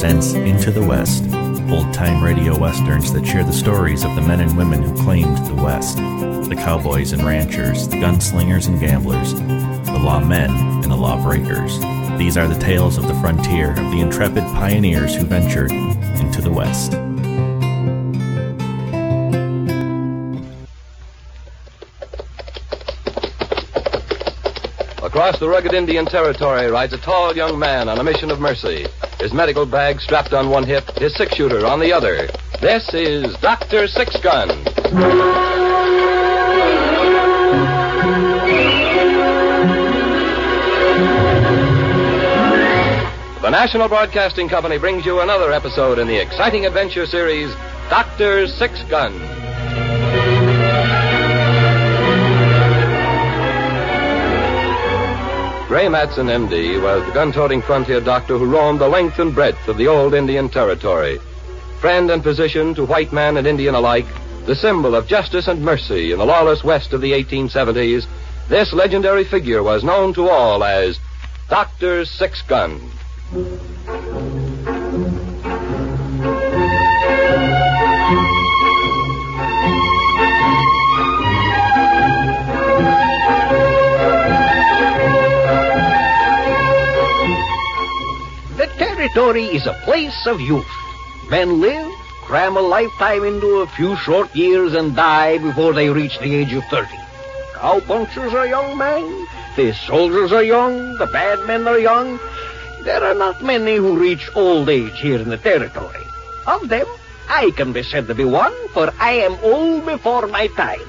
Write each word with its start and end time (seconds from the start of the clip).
presents 0.00 0.34
Into 0.34 0.70
the 0.70 0.80
West, 0.80 1.24
old 1.72 1.92
time 1.92 2.22
radio 2.22 2.56
westerns 2.56 3.12
that 3.12 3.26
share 3.26 3.42
the 3.42 3.52
stories 3.52 4.04
of 4.04 4.14
the 4.14 4.20
men 4.20 4.40
and 4.40 4.56
women 4.56 4.80
who 4.80 5.02
claimed 5.02 5.36
the 5.38 5.56
West 5.56 5.96
the 5.96 6.54
cowboys 6.54 7.10
and 7.10 7.24
ranchers, 7.24 7.88
the 7.88 7.96
gunslingers 7.96 8.68
and 8.68 8.78
gamblers, 8.78 9.34
the 9.34 9.98
lawmen 9.98 10.50
and 10.84 10.92
the 10.92 10.94
lawbreakers. 10.94 11.80
These 12.16 12.36
are 12.36 12.46
the 12.46 12.60
tales 12.60 12.96
of 12.96 13.08
the 13.08 13.14
frontier 13.14 13.72
of 13.72 13.90
the 13.90 13.98
intrepid 13.98 14.44
pioneers 14.44 15.16
who 15.16 15.24
ventured 15.24 15.72
into 15.72 16.42
the 16.42 16.52
West. 16.52 16.92
Across 25.02 25.40
the 25.40 25.48
rugged 25.48 25.74
Indian 25.74 26.06
territory 26.06 26.70
rides 26.70 26.92
a 26.92 26.98
tall 26.98 27.34
young 27.34 27.58
man 27.58 27.88
on 27.88 27.98
a 27.98 28.04
mission 28.04 28.30
of 28.30 28.38
mercy. 28.38 28.86
His 29.20 29.32
medical 29.32 29.66
bag 29.66 30.00
strapped 30.00 30.32
on 30.32 30.48
one 30.48 30.64
hip, 30.64 30.84
his 30.96 31.14
six 31.16 31.34
shooter 31.34 31.66
on 31.66 31.80
the 31.80 31.92
other. 31.92 32.28
This 32.60 32.88
is 32.94 33.36
Dr. 33.40 33.88
Six 33.88 34.16
Gun. 34.22 34.48
The 43.42 43.50
National 43.50 43.88
Broadcasting 43.88 44.48
Company 44.48 44.78
brings 44.78 45.04
you 45.04 45.20
another 45.20 45.52
episode 45.52 45.98
in 45.98 46.06
the 46.06 46.20
exciting 46.20 46.64
adventure 46.66 47.06
series, 47.06 47.52
Dr. 47.90 48.46
Six 48.46 48.82
Gun. 48.84 49.12
Ray 55.78 55.88
Matson, 55.88 56.28
M.D., 56.28 56.78
was 56.78 57.06
the 57.06 57.12
gun-toting 57.12 57.62
frontier 57.62 58.00
doctor 58.00 58.36
who 58.36 58.50
roamed 58.50 58.80
the 58.80 58.88
length 58.88 59.20
and 59.20 59.32
breadth 59.32 59.68
of 59.68 59.76
the 59.76 59.86
old 59.86 60.12
Indian 60.12 60.48
territory. 60.48 61.20
Friend 61.80 62.10
and 62.10 62.20
physician 62.20 62.74
to 62.74 62.84
white 62.84 63.12
man 63.12 63.36
and 63.36 63.46
Indian 63.46 63.76
alike, 63.76 64.08
the 64.44 64.56
symbol 64.56 64.96
of 64.96 65.06
justice 65.06 65.46
and 65.46 65.62
mercy 65.62 66.10
in 66.10 66.18
the 66.18 66.26
lawless 66.26 66.64
West 66.64 66.92
of 66.94 67.00
the 67.00 67.12
1870s, 67.12 68.08
this 68.48 68.72
legendary 68.72 69.22
figure 69.22 69.62
was 69.62 69.84
known 69.84 70.12
to 70.14 70.28
all 70.28 70.64
as 70.64 70.98
Dr. 71.48 72.04
Six 72.04 72.42
Gun. 72.42 72.80
Territory 89.08 89.44
is 89.44 89.66
a 89.66 89.80
place 89.84 90.26
of 90.26 90.40
youth. 90.40 90.66
Men 91.30 91.60
live, 91.60 91.90
cram 92.24 92.56
a 92.56 92.60
lifetime 92.60 93.24
into 93.24 93.60
a 93.60 93.66
few 93.66 93.96
short 93.96 94.34
years, 94.36 94.74
and 94.74 94.94
die 94.94 95.38
before 95.38 95.72
they 95.72 95.88
reach 95.88 96.18
the 96.18 96.34
age 96.34 96.52
of 96.52 96.64
30. 96.64 96.88
Cowpunchers 97.54 98.34
are 98.34 98.46
young 98.46 98.76
men, 98.76 99.26
the 99.56 99.72
soldiers 99.86 100.32
are 100.32 100.42
young, 100.42 100.96
the 100.98 101.06
bad 101.06 101.46
men 101.46 101.66
are 101.66 101.78
young. 101.78 102.18
There 102.84 103.02
are 103.02 103.14
not 103.14 103.42
many 103.42 103.76
who 103.76 103.98
reach 103.98 104.28
old 104.34 104.68
age 104.68 104.98
here 105.00 105.20
in 105.20 105.30
the 105.30 105.38
territory. 105.38 106.04
Of 106.46 106.68
them, 106.68 106.86
I 107.28 107.50
can 107.56 107.72
be 107.72 107.82
said 107.82 108.08
to 108.08 108.14
be 108.14 108.24
one, 108.24 108.54
for 108.68 108.92
I 108.98 109.12
am 109.12 109.38
old 109.42 109.86
before 109.86 110.26
my 110.26 110.48
time. 110.48 110.86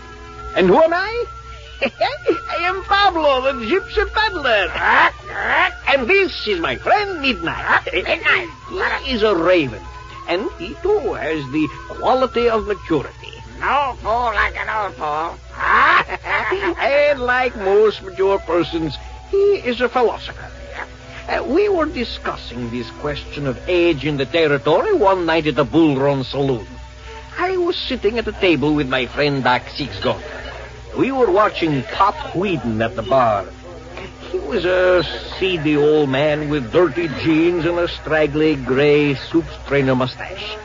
And 0.56 0.68
who 0.68 0.82
am 0.82 0.94
I? 0.94 1.26
I 1.82 2.58
am 2.62 2.84
Pablo, 2.84 3.42
the 3.42 3.66
gypsy 3.66 4.12
peddler. 4.14 4.68
And 5.88 6.10
this 6.10 6.48
is 6.48 6.60
my 6.60 6.76
friend 6.76 7.22
Midnight. 7.22 7.88
Midnight. 7.94 8.50
He 9.04 9.14
is 9.14 9.24
a 9.24 9.36
raven. 9.36 9.82
And 10.28 10.50
he 10.60 10.76
too 10.82 11.14
has 11.14 11.44
the 11.52 11.68
quality 11.88 12.50
of 12.50 12.68
maturity. 12.68 13.34
No 13.60 13.96
fool 14.02 14.32
like 14.36 14.56
an 14.58 14.70
old 14.70 14.96
fool. 14.96 15.38
and 16.80 17.20
like 17.20 17.56
most 17.56 18.02
mature 18.04 18.40
persons, 18.40 18.98
he 19.32 19.38
is 19.38 19.80
a 19.82 19.90
philosopher. 19.90 20.52
Uh, 21.28 21.44
we 21.44 21.70
were 21.70 21.86
discussing 21.86 22.72
this 22.72 22.90
question 23.00 23.48
of 23.48 23.58
age 23.70 24.06
in 24.06 24.18
the 24.18 24.26
territory 24.26 24.94
one 24.94 25.26
night 25.26 25.48
at 25.48 25.56
the 25.56 25.64
Bull 25.64 25.96
Run 25.96 26.24
Saloon. 26.24 26.68
I 27.38 27.56
was 27.58 27.78
sitting 27.78 28.18
at 28.18 28.28
a 28.28 28.34
table 28.34 28.76
with 28.76 28.90
my 28.90 29.06
friend 29.06 29.44
Doc 29.44 29.62
Sixgun. 29.78 30.22
We 30.98 31.12
were 31.12 31.32
watching 31.32 31.84
Pop 31.84 32.36
Wheaton 32.36 32.82
at 32.82 32.96
the 32.96 33.04
bar. 33.04 33.48
He 34.32 34.40
was 34.40 34.66
a 34.66 35.04
seedy 35.38 35.76
old 35.76 36.10
man 36.10 36.50
with 36.50 36.72
dirty 36.72 37.08
jeans 37.24 37.66
and 37.66 37.80
a 37.80 37.88
straggly 37.88 38.56
gray 38.56 39.16
soup 39.16 39.46
strainer 39.66 39.96
mustache. 39.96 40.58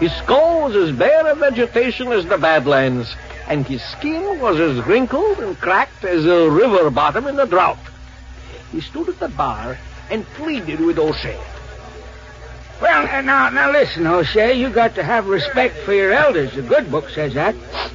His 0.00 0.12
skull 0.16 0.62
was 0.62 0.76
as 0.76 0.96
bare 0.96 1.26
of 1.28 1.38
vegetation 1.38 2.10
as 2.10 2.26
the 2.26 2.38
Badlands, 2.38 3.14
and 3.46 3.66
his 3.66 3.82
skin 3.82 4.40
was 4.40 4.58
as 4.58 4.84
wrinkled 4.86 5.38
and 5.38 5.58
cracked 5.58 6.04
as 6.04 6.26
a 6.26 6.50
river 6.50 6.90
bottom 6.90 7.26
in 7.26 7.38
a 7.38 7.46
drought. 7.46 7.78
He 8.70 8.80
stood 8.80 9.08
at 9.08 9.20
the 9.20 9.28
bar 9.28 9.78
and 10.10 10.26
pleaded 10.34 10.80
with 10.80 10.98
O'Shea. 10.98 11.38
Well, 12.82 13.22
now, 13.22 13.48
now 13.50 13.70
listen, 13.70 14.08
O'Shea. 14.08 14.54
You 14.54 14.68
got 14.68 14.96
to 14.96 15.04
have 15.04 15.28
respect 15.28 15.78
for 15.84 15.94
your 15.94 16.12
elders. 16.12 16.52
The 16.52 16.62
good 16.62 16.90
book 16.90 17.10
says 17.10 17.34
that. 17.34 17.54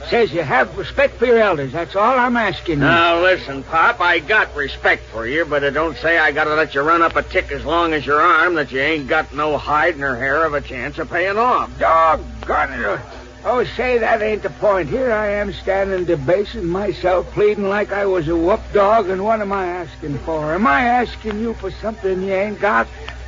Says 0.10 0.32
you 0.32 0.44
have 0.44 0.78
respect 0.78 1.18
for 1.18 1.26
your 1.26 1.40
elders. 1.40 1.74
That's 1.74 1.94
all 1.94 2.18
I'm 2.18 2.38
asking 2.38 2.80
you. 2.80 2.86
Now, 2.86 3.22
listen, 3.22 3.64
Pop, 3.64 4.00
I 4.00 4.20
got 4.20 4.56
respect 4.56 5.04
for 5.12 5.28
you, 5.28 5.44
but 5.44 5.62
it 5.64 5.72
don't 5.72 5.98
say 5.98 6.18
I 6.18 6.32
gotta 6.32 6.56
let 6.56 6.74
you 6.74 6.84
run 6.84 7.02
up 7.02 7.18
a 7.18 7.24
tick 7.24 7.52
as 7.52 7.66
long 7.66 7.94
as 7.94 8.06
your 8.06 8.22
arm 8.22 8.56
that 8.56 8.72
you 8.72 8.80
ain't 8.80 9.10
got 9.10 9.34
no 9.34 9.58
hide 9.58 9.98
nor 9.98 10.16
hair 10.16 10.46
of 10.46 10.54
a 10.54 10.62
chance 10.62 10.98
of 11.00 11.10
paying 11.10 11.38
off. 11.38 11.70
Doggone 11.78 12.72
it. 12.72 13.00
O'Shea, 13.44 13.98
oh, 13.98 14.00
that 14.00 14.22
ain't 14.22 14.44
the 14.44 14.50
point. 14.52 14.88
Here 14.88 15.12
I 15.12 15.34
am 15.34 15.52
standing 15.52 16.06
debasing 16.06 16.66
myself, 16.66 17.30
pleading 17.32 17.68
like 17.68 17.92
I 17.92 18.06
was 18.06 18.30
a 18.30 18.38
whoop 18.38 18.62
dog, 18.72 19.10
and 19.10 19.22
what 19.22 19.42
am 19.42 19.52
I 19.52 19.68
asking 19.68 20.20
for? 20.20 20.54
Am 20.54 20.66
I 20.66 20.82
asking 20.82 21.42
you 21.42 21.56
for 21.56 21.72
something 21.72 22.22
you 22.22 22.34
ain't 22.34 22.62
got? 22.62 22.88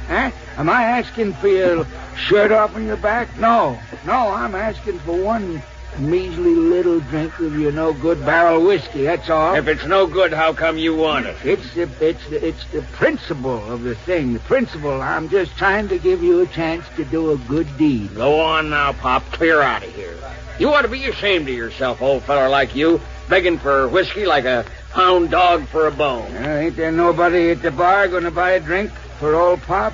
Huh? 0.10 0.32
Am 0.58 0.68
I 0.70 0.84
asking 0.84 1.34
for 1.34 1.48
your 1.48 1.86
shirt 2.18 2.52
off 2.52 2.76
on 2.76 2.84
your 2.84 2.98
back? 2.98 3.38
No. 3.38 3.80
No, 4.08 4.30
I'm 4.30 4.56
asking 4.56 4.98
for 5.00 5.16
one 5.16 5.62
measly 6.00 6.56
little 6.56 7.00
drink 7.00 7.38
of 7.40 7.60
your 7.60 7.72
no 7.72 7.94
good 7.94 8.26
barrel 8.26 8.66
whiskey, 8.66 9.04
that's 9.04 9.30
all. 9.30 9.54
If 9.54 9.68
it's 9.68 9.86
no 9.86 10.08
good, 10.08 10.34
how 10.34 10.52
come 10.54 10.80
you 10.80 10.96
want 10.96 11.28
it? 11.28 11.38
It's 11.44 11.76
the 11.76 11.84
it's 12.02 12.28
the 12.28 12.48
it's 12.48 12.66
the 12.72 12.82
principle 12.94 13.64
of 13.72 13.84
the 13.84 13.94
thing. 13.94 14.34
The 14.34 14.40
principle. 14.40 15.00
I'm 15.00 15.30
just 15.30 15.56
trying 15.58 15.88
to 15.90 16.00
give 16.00 16.24
you 16.24 16.42
a 16.42 16.48
chance 16.48 16.86
to 16.96 17.06
do 17.06 17.32
a 17.32 17.38
good 17.38 17.78
deed. 17.78 18.16
Go 18.16 18.40
on 18.40 18.72
now, 18.72 18.94
Pop. 18.94 19.24
Clear 19.32 19.62
out 19.62 19.84
of 19.84 19.94
here. 19.94 20.16
You 20.58 20.74
ought 20.74 20.82
to 20.82 20.88
be 20.88 21.06
ashamed 21.06 21.48
of 21.48 21.54
yourself, 21.56 22.02
old 22.02 22.24
feller 22.24 22.50
like 22.50 22.76
you, 22.76 23.00
begging 23.30 23.60
for 23.60 23.88
whiskey 23.88 24.26
like 24.26 24.46
a 24.46 24.66
hound 24.92 25.30
dog 25.30 25.68
for 25.68 25.86
a 25.86 25.92
bone. 25.92 26.36
Uh, 26.36 26.62
ain't 26.64 26.76
there 26.76 26.92
nobody 26.92 27.52
at 27.52 27.62
the 27.62 27.70
bar 27.70 28.08
going 28.08 28.24
to 28.24 28.32
buy 28.32 28.52
a 28.52 28.60
drink 28.60 28.92
for 29.20 29.36
old 29.36 29.62
Pop? 29.64 29.94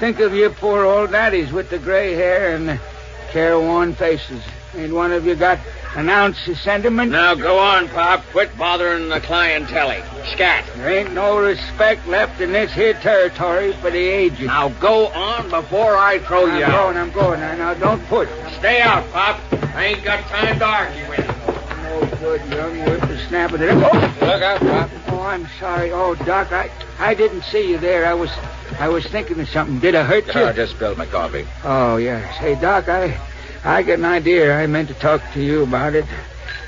Think 0.00 0.20
of 0.20 0.34
your 0.34 0.50
poor 0.50 0.84
old 0.84 1.10
daddies 1.12 1.52
with 1.52 1.70
the 1.70 1.78
gray 1.78 2.12
hair 2.14 2.54
and 2.54 2.68
the 2.68 2.80
careworn 3.30 3.94
faces. 3.94 4.42
Ain't 4.74 4.92
one 4.92 5.10
of 5.10 5.24
you 5.24 5.34
got 5.34 5.58
an 5.94 6.10
ounce 6.10 6.46
of 6.46 6.58
sentiment? 6.58 7.10
Now 7.12 7.34
go 7.34 7.58
on, 7.58 7.88
Pop. 7.88 8.22
Quit 8.32 8.56
bothering 8.58 9.08
the 9.08 9.20
clientele. 9.20 10.02
Scat. 10.34 10.66
There 10.76 10.98
ain't 10.98 11.14
no 11.14 11.38
respect 11.38 12.06
left 12.06 12.42
in 12.42 12.52
this 12.52 12.70
here 12.74 12.92
territory 12.94 13.72
for 13.80 13.90
the 13.90 13.96
aged. 13.98 14.42
Now 14.42 14.68
go 14.68 15.06
on 15.08 15.48
before 15.48 15.96
I 15.96 16.18
throw 16.18 16.46
I'm 16.46 16.58
you 16.58 16.64
out. 16.64 16.72
going, 16.72 16.96
I'm 16.98 17.10
going. 17.12 17.40
Now, 17.40 17.54
now, 17.56 17.74
don't 17.74 18.04
push. 18.06 18.28
Stay 18.58 18.82
out, 18.82 19.10
Pop. 19.12 19.40
I 19.74 19.86
ain't 19.86 20.04
got 20.04 20.20
time 20.28 20.58
to 20.58 20.64
argue 20.66 21.08
with 21.08 21.18
you. 21.20 21.24
No 21.82 22.16
good, 22.18 22.44
young 22.50 22.74
whippersnapper. 22.80 23.56
Oh, 23.60 24.16
Look 24.20 24.42
out, 24.42 24.60
Pop. 24.60 24.90
oh, 25.08 25.20
I'm 25.22 25.48
sorry. 25.58 25.90
Oh, 25.92 26.14
Doc, 26.16 26.52
I, 26.52 26.68
I 26.98 27.14
didn't 27.14 27.42
see 27.42 27.70
you 27.70 27.78
there. 27.78 28.06
I 28.06 28.14
was, 28.14 28.30
I 28.78 28.88
was 28.88 29.06
thinking 29.06 29.38
of 29.40 29.48
something. 29.48 29.78
Did 29.78 29.94
I 29.94 30.02
hurt 30.04 30.26
you? 30.34 30.44
I 30.44 30.52
just 30.52 30.72
spilled 30.76 30.98
my 30.98 31.06
coffee. 31.06 31.46
Oh, 31.64 31.96
yes. 31.96 32.36
Hey, 32.38 32.54
Doc, 32.54 32.88
I, 32.88 33.18
I 33.64 33.82
got 33.82 33.98
an 33.98 34.04
idea. 34.04 34.56
I 34.56 34.66
meant 34.66 34.88
to 34.88 34.94
talk 34.94 35.22
to 35.34 35.42
you 35.42 35.62
about 35.62 35.94
it. 35.94 36.06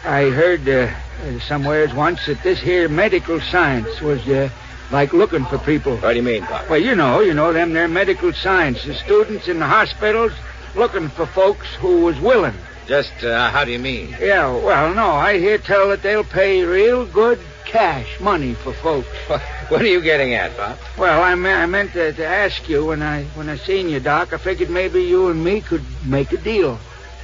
I 0.04 0.30
heard 0.30 0.68
uh, 0.68 0.92
somewheres 1.40 1.94
once 1.94 2.26
that 2.26 2.42
this 2.42 2.60
here 2.60 2.88
medical 2.88 3.40
science 3.40 4.00
was 4.00 4.26
uh, 4.28 4.48
like 4.90 5.12
looking 5.12 5.44
for 5.46 5.58
people. 5.58 5.96
What 5.96 6.10
do 6.10 6.16
you 6.16 6.22
mean, 6.22 6.42
Pop? 6.42 6.68
Well, 6.68 6.80
you 6.80 6.94
know, 6.94 7.20
you 7.20 7.34
know 7.34 7.52
them. 7.52 7.72
They're 7.72 7.88
medical 7.88 8.32
science. 8.32 8.84
The 8.84 8.94
students 8.94 9.48
in 9.48 9.58
the 9.58 9.66
hospitals 9.66 10.32
looking 10.74 11.08
for 11.08 11.26
folks 11.26 11.66
who 11.76 12.02
was 12.04 12.18
willing. 12.20 12.54
Just, 12.88 13.22
uh, 13.22 13.50
how 13.50 13.64
do 13.66 13.70
you 13.70 13.78
mean? 13.78 14.16
Yeah, 14.18 14.50
well, 14.50 14.94
no, 14.94 15.10
I 15.10 15.38
hear 15.38 15.58
tell 15.58 15.90
that 15.90 16.02
they'll 16.02 16.24
pay 16.24 16.62
real 16.64 17.04
good 17.04 17.38
cash 17.66 18.18
money 18.18 18.54
for 18.54 18.72
folks. 18.72 19.08
What 19.68 19.82
are 19.82 19.86
you 19.86 20.00
getting 20.00 20.32
at, 20.32 20.56
Pop? 20.56 20.78
Well, 20.96 21.22
I, 21.22 21.34
me- 21.34 21.50
I 21.50 21.66
meant 21.66 21.92
to, 21.92 22.10
to 22.14 22.26
ask 22.26 22.66
you 22.70 22.86
when 22.86 23.02
I 23.02 23.24
when 23.34 23.50
I 23.50 23.58
seen 23.58 23.90
you, 23.90 24.00
Doc. 24.00 24.32
I 24.32 24.38
figured 24.38 24.70
maybe 24.70 25.02
you 25.02 25.28
and 25.28 25.44
me 25.44 25.60
could 25.60 25.84
make 26.06 26.32
a 26.32 26.38
deal. 26.38 26.78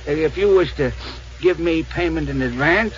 If 0.06 0.36
you 0.36 0.48
was 0.48 0.70
to 0.74 0.92
give 1.40 1.58
me 1.58 1.84
payment 1.84 2.28
in 2.28 2.42
advance, 2.42 2.92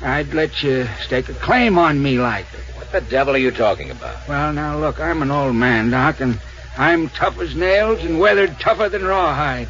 I'd 0.00 0.32
let 0.32 0.62
you 0.62 0.88
stake 1.04 1.28
a 1.28 1.34
claim 1.34 1.76
on 1.76 2.02
me, 2.02 2.18
like. 2.18 2.46
What 2.76 2.90
the 2.90 3.02
devil 3.02 3.34
are 3.34 3.38
you 3.38 3.50
talking 3.50 3.90
about? 3.90 4.26
Well, 4.26 4.54
now 4.54 4.78
look, 4.78 4.98
I'm 4.98 5.20
an 5.20 5.30
old 5.30 5.54
man, 5.54 5.90
Doc, 5.90 6.20
and 6.20 6.40
I'm 6.78 7.10
tough 7.10 7.38
as 7.40 7.54
nails 7.54 8.02
and 8.02 8.18
weathered 8.18 8.58
tougher 8.60 8.88
than 8.88 9.04
rawhide. 9.04 9.68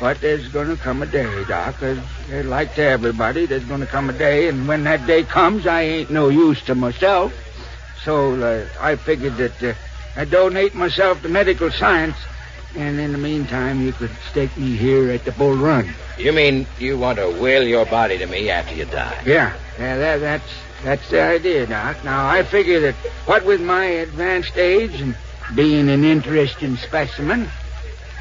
But 0.00 0.20
there's 0.20 0.48
going 0.48 0.68
to 0.68 0.76
come 0.76 1.02
a 1.02 1.06
day, 1.06 1.44
Doc. 1.44 1.82
As, 1.82 1.98
as 2.30 2.46
like 2.46 2.74
to 2.74 2.82
everybody, 2.82 3.46
there's 3.46 3.64
going 3.64 3.80
to 3.80 3.86
come 3.86 4.10
a 4.10 4.12
day, 4.12 4.48
and 4.48 4.66
when 4.66 4.84
that 4.84 5.06
day 5.06 5.22
comes, 5.22 5.66
I 5.66 5.82
ain't 5.82 6.10
no 6.10 6.28
use 6.28 6.62
to 6.64 6.74
myself. 6.74 7.32
So 8.02 8.34
uh, 8.42 8.66
I 8.80 8.96
figured 8.96 9.36
that 9.36 9.62
uh, 9.62 9.74
I'd 10.16 10.30
donate 10.30 10.74
myself 10.74 11.22
to 11.22 11.28
medical 11.28 11.70
science, 11.70 12.16
and 12.76 12.98
in 12.98 13.12
the 13.12 13.18
meantime, 13.18 13.80
you 13.80 13.92
could 13.92 14.10
stake 14.30 14.56
me 14.58 14.76
here 14.76 15.10
at 15.10 15.24
the 15.24 15.32
Bull 15.32 15.54
Run. 15.56 15.94
You 16.18 16.32
mean 16.32 16.66
you 16.78 16.98
want 16.98 17.18
to 17.18 17.28
will 17.28 17.62
your 17.62 17.86
body 17.86 18.18
to 18.18 18.26
me 18.26 18.50
after 18.50 18.74
you 18.74 18.84
die? 18.84 19.22
Yeah, 19.24 19.56
yeah, 19.78 19.96
that, 19.96 20.18
that's 20.18 20.50
that's 20.82 21.08
the 21.10 21.22
idea, 21.22 21.66
Doc. 21.66 22.04
Now 22.04 22.28
I 22.28 22.42
figure 22.42 22.80
that 22.80 22.94
what 23.26 23.44
with 23.44 23.60
my 23.60 23.84
advanced 23.84 24.56
age 24.56 25.00
and 25.00 25.16
being 25.54 25.88
an 25.88 26.04
interesting 26.04 26.76
specimen, 26.76 27.48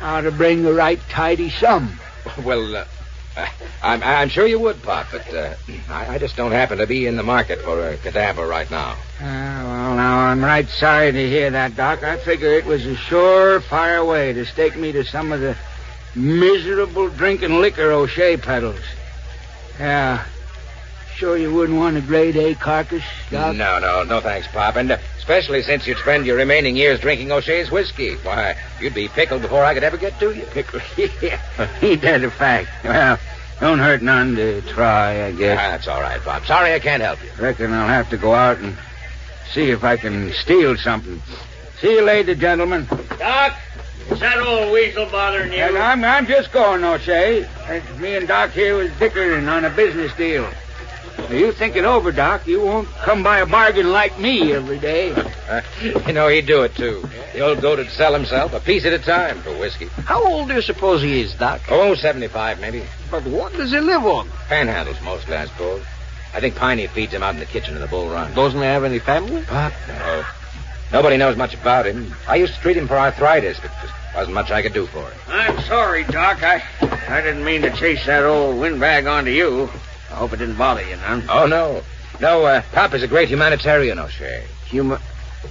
Ought 0.01 0.21
to 0.21 0.31
bring 0.31 0.63
the 0.63 0.73
right 0.73 0.99
tidy 1.09 1.49
sum. 1.49 1.99
Well, 2.43 2.75
uh, 2.75 2.85
I'm, 3.81 4.03
I'm 4.03 4.29
sure 4.29 4.45
you 4.47 4.59
would, 4.59 4.81
Pop, 4.83 5.07
but 5.11 5.33
uh, 5.33 5.55
I, 5.89 6.15
I 6.15 6.17
just 6.17 6.35
don't 6.35 6.51
happen 6.51 6.77
to 6.77 6.87
be 6.87 7.07
in 7.07 7.15
the 7.15 7.23
market 7.23 7.59
for 7.61 7.89
a 7.89 7.97
cadaver 7.97 8.47
right 8.47 8.69
now. 8.69 8.95
Ah, 9.19 9.61
well, 9.63 9.95
now 9.95 10.19
I'm 10.19 10.43
right 10.43 10.67
sorry 10.67 11.11
to 11.11 11.29
hear 11.29 11.49
that, 11.51 11.75
Doc. 11.75 12.03
I 12.03 12.17
figure 12.17 12.53
it 12.53 12.65
was 12.65 12.85
a 12.85 12.95
surefire 12.95 14.07
way 14.07 14.33
to 14.33 14.45
stake 14.45 14.75
me 14.77 14.91
to 14.91 15.03
some 15.03 15.31
of 15.31 15.41
the 15.41 15.57
miserable 16.15 17.09
drinking 17.09 17.59
liquor 17.59 17.91
O'Shea 17.91 18.37
peddles. 18.37 18.79
Yeah. 19.79 20.25
Sure 21.15 21.37
you 21.37 21.53
wouldn't 21.53 21.77
want 21.77 21.97
a 21.97 22.01
grade 22.01 22.35
A 22.35 22.55
carcass, 22.55 23.03
Doc? 23.29 23.55
No, 23.55 23.79
no, 23.79 24.03
no 24.03 24.19
thanks, 24.21 24.47
Pop. 24.47 24.75
And 24.75 24.91
uh, 24.91 24.97
especially 25.23 25.61
since 25.63 25.87
you'd 25.87 25.97
spend 25.99 26.25
your 26.25 26.35
remaining 26.35 26.75
years 26.75 26.99
drinking 26.99 27.31
O'Shea's 27.31 27.71
whiskey. 27.71 28.15
Why, 28.23 28.57
you'd 28.81 28.93
be 28.93 29.07
pickled 29.07 29.41
before 29.41 29.63
I 29.63 29.73
could 29.73 29.83
ever 29.83 29.95
get 29.95 30.19
to 30.19 30.35
you. 30.35 30.43
Pickle. 30.51 30.81
yeah. 30.97 31.39
Ain't 31.81 32.01
that 32.01 32.25
a 32.25 32.29
fact? 32.29 32.67
Well, 32.83 33.17
don't 33.61 33.79
hurt 33.79 34.01
none 34.01 34.35
to 34.35 34.61
try, 34.63 35.27
I 35.27 35.31
guess. 35.31 35.57
Ah, 35.57 35.71
that's 35.71 35.87
all 35.87 36.01
right, 36.01 36.19
Pop. 36.19 36.45
Sorry 36.45 36.73
I 36.73 36.79
can't 36.79 37.01
help 37.01 37.23
you. 37.23 37.29
Reckon 37.41 37.71
I'll 37.71 37.87
have 37.87 38.09
to 38.09 38.17
go 38.17 38.33
out 38.33 38.57
and 38.57 38.75
see 39.53 39.71
if 39.71 39.85
I 39.85 39.95
can 39.95 40.33
steal 40.33 40.75
something. 40.75 41.21
See 41.79 41.93
you 41.93 42.01
later, 42.01 42.35
gentlemen. 42.35 42.85
Doc, 43.17 43.55
is 44.11 44.19
that 44.19 44.39
old 44.39 44.73
weasel 44.73 45.05
bothering 45.05 45.53
And 45.53 45.77
I'm, 45.77 46.03
I'm 46.03 46.27
just 46.27 46.51
going, 46.51 46.83
O'Shea. 46.83 47.45
Uh, 47.45 47.79
Me 47.97 48.17
and 48.17 48.27
Doc 48.27 48.51
here 48.51 48.75
was 48.75 48.91
dickering 48.99 49.47
on 49.47 49.63
a 49.63 49.69
business 49.69 50.13
deal. 50.17 50.51
Now, 51.18 51.31
You 51.36 51.51
think 51.51 51.75
it 51.75 51.86
over, 51.86 52.12
Doc. 52.12 52.48
You 52.48 52.62
won't 52.62 52.88
come 53.04 53.24
by 53.24 53.39
a 53.39 53.45
bargain 53.45 53.92
like 53.92 54.19
me 54.19 54.54
every 54.54 54.80
day. 54.80 55.13
You 56.07 56.13
know, 56.13 56.30
he'd 56.30 56.48
do 56.48 56.63
it, 56.63 56.74
too. 56.75 57.04
The 57.33 57.42
old 57.42 57.62
goat 57.62 57.77
would 57.77 57.89
sell 57.89 58.13
himself 58.13 58.54
a 58.54 58.60
piece 58.60 58.86
at 58.86 58.94
a 58.94 58.98
time 59.00 59.42
for 59.42 59.51
whiskey. 59.60 59.86
How 59.88 60.24
old 60.25 60.48
do 60.48 60.56
you 60.56 60.62
suppose 60.62 61.01
he 61.04 61.21
is, 61.21 61.33
Doc? 61.36 61.62
Oh, 61.69 61.94
75, 61.95 62.60
maybe. 62.60 62.83
But 63.12 63.24
what 63.25 63.51
does 63.54 63.71
he 63.71 63.80
live 63.80 64.04
on? 64.06 64.30
Panhandles 64.48 65.00
mostly, 65.04 65.36
I 65.36 65.45
suppose. 65.45 65.83
I 66.33 66.39
think 66.39 66.56
Piney 66.56 66.88
feeds 66.88 67.13
him 67.13 67.21
out 67.21 67.33
in 67.36 67.39
the 67.39 67.45
kitchen 67.45 67.75
in 67.75 67.81
the 67.81 67.88
Bull 67.88 68.10
Run. 68.10 68.33
Doesn't 68.33 68.60
he 68.60 68.65
have 68.65 68.83
any 68.83 68.98
family? 69.00 69.44
Pop? 69.44 69.74
No. 69.88 70.25
Nobody 70.92 71.18
knows 71.18 71.38
much 71.38 71.54
about 71.54 71.86
him. 71.86 72.13
I 72.27 72.38
used 72.38 72.56
to 72.56 72.62
treat 72.62 72.77
him 72.77 72.88
for 72.88 72.98
arthritis, 72.98 73.60
but 73.60 73.71
just 73.81 73.94
wasn't 74.15 74.33
much 74.36 74.50
I 74.50 74.62
could 74.62 74.74
do 74.74 74.86
for 74.88 75.04
him. 75.04 75.19
I'm 75.27 75.60
sorry, 75.63 76.04
Doc. 76.06 76.42
I 76.42 76.63
I 77.10 77.21
didn't 77.21 77.44
mean 77.44 77.62
to 77.63 77.71
chase 77.75 78.06
that 78.06 78.24
old 78.24 78.60
windbag 78.60 79.06
onto 79.06 79.31
you. 79.31 79.69
I 80.13 80.15
hope 80.18 80.31
it 80.33 80.38
didn't 80.38 80.57
bother 80.57 80.88
you 80.88 80.95
none. 80.98 81.24
Oh, 81.27 81.48
no. 81.48 81.81
No, 82.21 82.45
uh, 82.45 82.62
Pop 82.71 82.94
is 82.94 83.01
a 83.01 83.07
great 83.07 83.30
humanitarian, 83.30 83.98
O'Shea. 83.98 84.44
Huma- 84.69 85.01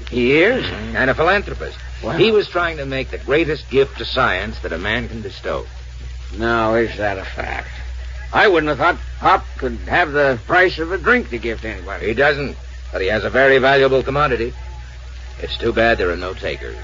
he 0.08 0.40
is? 0.40 0.64
And 0.94 1.10
a 1.10 1.14
philanthropist. 1.14 1.76
Wow. 2.02 2.12
He 2.12 2.30
was 2.30 2.48
trying 2.48 2.76
to 2.76 2.86
make 2.86 3.10
the 3.10 3.18
greatest 3.18 3.68
gift 3.70 3.98
to 3.98 4.04
science 4.04 4.60
that 4.60 4.72
a 4.72 4.78
man 4.78 5.08
can 5.08 5.20
bestow. 5.20 5.66
Now, 6.38 6.74
is 6.74 6.96
that 6.98 7.18
a 7.18 7.24
fact? 7.24 7.68
I 8.32 8.46
wouldn't 8.46 8.68
have 8.68 8.78
thought 8.78 8.98
Pop 9.18 9.44
could 9.58 9.76
have 9.88 10.12
the 10.12 10.38
price 10.46 10.78
of 10.78 10.92
a 10.92 10.98
drink 10.98 11.30
to 11.30 11.38
give 11.38 11.60
to 11.62 11.68
anybody. 11.68 12.06
He 12.06 12.14
doesn't, 12.14 12.56
but 12.92 13.02
he 13.02 13.08
has 13.08 13.24
a 13.24 13.30
very 13.30 13.58
valuable 13.58 14.02
commodity. 14.04 14.54
It's 15.40 15.58
too 15.58 15.72
bad 15.72 15.98
there 15.98 16.10
are 16.10 16.16
no 16.16 16.34
takers. 16.34 16.76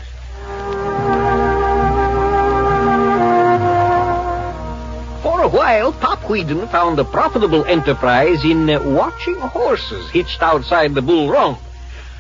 For 5.39 5.45
a 5.45 5.49
while, 5.49 5.93
Pop 5.93 6.29
Wheaton 6.29 6.67
found 6.67 6.99
a 6.99 7.05
profitable 7.05 7.65
enterprise 7.65 8.45
in 8.45 8.69
uh, 8.69 8.83
watching 8.83 9.37
horses 9.37 10.11
hitched 10.11 10.43
outside 10.43 10.95
the 10.97 11.01
bull 11.01 11.31
run. 11.31 11.57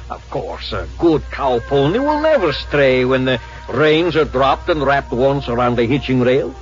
Of 0.09 0.23
course, 0.31 0.73
a 0.73 0.87
good 1.00 1.29
cow 1.32 1.59
pony 1.59 1.99
will 1.99 2.20
never 2.20 2.53
stray 2.53 3.05
when 3.05 3.25
the 3.25 3.41
reins 3.69 4.15
are 4.15 4.25
dropped 4.25 4.69
and 4.69 4.87
wrapped 4.87 5.11
once 5.11 5.49
around 5.49 5.75
the 5.75 5.85
hitching 5.85 6.20
rail. 6.20 6.55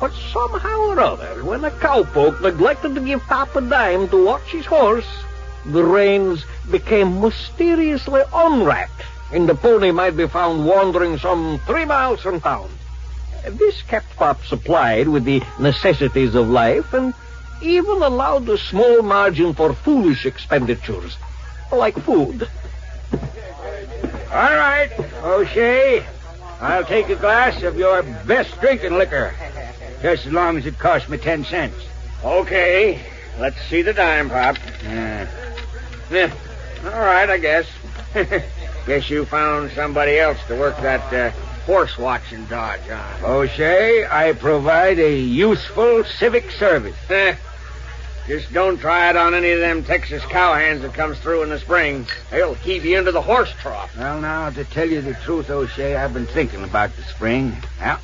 But 0.00 0.10
somehow 0.32 0.88
or 0.88 0.98
other, 0.98 1.44
when 1.44 1.64
a 1.64 1.70
cowpoke 1.70 2.40
neglected 2.40 2.96
to 2.96 3.00
give 3.00 3.22
Pop 3.28 3.54
a 3.54 3.60
dime 3.60 4.08
to 4.08 4.24
watch 4.26 4.50
his 4.50 4.66
horse, 4.66 5.06
the 5.64 5.84
reins 5.84 6.44
became 6.72 7.20
mysteriously 7.20 8.22
unwrapped, 8.34 9.04
and 9.32 9.48
the 9.48 9.54
pony 9.54 9.92
might 9.92 10.16
be 10.16 10.26
found 10.26 10.66
wandering 10.66 11.18
some 11.18 11.60
three 11.68 11.84
miles 11.84 12.20
from 12.20 12.40
town. 12.40 12.68
This 13.48 13.82
kept 13.82 14.16
Pop 14.16 14.44
supplied 14.44 15.08
with 15.08 15.24
the 15.24 15.42
necessities 15.58 16.34
of 16.34 16.48
life 16.48 16.92
and 16.92 17.14
even 17.62 18.02
allowed 18.02 18.48
a 18.48 18.58
small 18.58 19.02
margin 19.02 19.54
for 19.54 19.74
foolish 19.74 20.26
expenditures, 20.26 21.16
like 21.72 21.98
food. 22.00 22.48
All 23.12 24.56
right, 24.56 24.90
O'Shea. 25.22 26.04
I'll 26.60 26.84
take 26.84 27.08
a 27.08 27.16
glass 27.16 27.62
of 27.62 27.76
your 27.76 28.02
best 28.02 28.60
drinking 28.60 28.92
liquor. 28.92 29.34
Just 30.02 30.26
as 30.26 30.32
long 30.32 30.56
as 30.58 30.66
it 30.66 30.78
costs 30.78 31.08
me 31.08 31.18
ten 31.18 31.44
cents. 31.44 31.76
Okay. 32.24 33.00
Let's 33.38 33.60
see 33.68 33.82
the 33.82 33.92
dime, 33.92 34.28
Pop. 34.28 34.56
Uh, 34.84 35.26
Yeah. 36.10 36.32
All 36.84 36.90
right, 36.90 37.28
I 37.28 37.38
guess. 37.38 37.66
guess 38.86 39.08
you 39.08 39.24
found 39.24 39.70
somebody 39.72 40.18
else 40.18 40.38
to 40.48 40.56
work 40.56 40.76
that 40.78 41.12
uh, 41.12 41.30
horse 41.66 41.96
watching 41.98 42.44
dodge 42.46 42.88
on. 42.90 43.24
O'Shea, 43.24 44.06
I 44.06 44.32
provide 44.32 44.98
a 44.98 45.16
useful 45.18 46.04
civic 46.04 46.50
service. 46.52 46.96
Eh, 47.10 47.34
Just 48.26 48.52
don't 48.52 48.78
try 48.78 49.10
it 49.10 49.16
on 49.16 49.34
any 49.34 49.50
of 49.50 49.58
them 49.60 49.82
Texas 49.82 50.22
cowhands 50.24 50.82
that 50.82 50.94
comes 50.94 51.18
through 51.18 51.42
in 51.42 51.48
the 51.48 51.58
spring. 51.58 52.06
They'll 52.30 52.54
heave 52.54 52.84
you 52.84 52.96
into 52.98 53.10
the 53.12 53.22
horse 53.22 53.52
trough. 53.60 53.96
Well, 53.96 54.20
now, 54.20 54.50
to 54.50 54.64
tell 54.64 54.88
you 54.88 55.00
the 55.00 55.14
truth, 55.14 55.50
O'Shea, 55.50 55.96
I've 55.96 56.14
been 56.14 56.26
thinking 56.26 56.62
about 56.62 56.94
the 56.96 57.02
spring. 57.02 57.56
Yeah. 57.80 57.98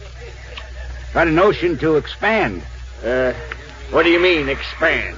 Got 1.15 1.29
a 1.29 1.31
notion 1.31 1.79
to 1.79 1.97
expand. 1.97 2.63
Uh, 3.05 3.35
what 3.91 4.03
do 4.03 4.11
you 4.11 4.19
mean, 4.19 4.49
expand? 4.49 5.17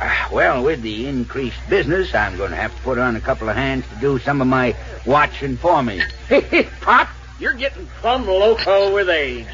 Ah, 0.00 0.28
Well, 0.32 0.62
with 0.64 0.80
the 0.82 1.06
increased 1.08 1.58
business, 1.68 2.14
I'm 2.14 2.36
going 2.38 2.50
to 2.50 2.56
have 2.56 2.74
to 2.74 2.82
put 2.82 2.96
on 2.98 3.16
a 3.16 3.20
couple 3.20 3.48
of 3.50 3.56
hands 3.56 3.84
to 3.92 3.96
do 3.96 4.18
some 4.20 4.40
of 4.40 4.46
my 4.46 4.74
watching 5.04 5.56
for 5.58 5.82
me. 5.82 6.00
Pop, 6.80 7.08
you're 7.38 7.54
getting 7.54 7.86
plumb 8.00 8.26
loco 8.26 8.94
with 8.94 9.08
age. 9.08 9.46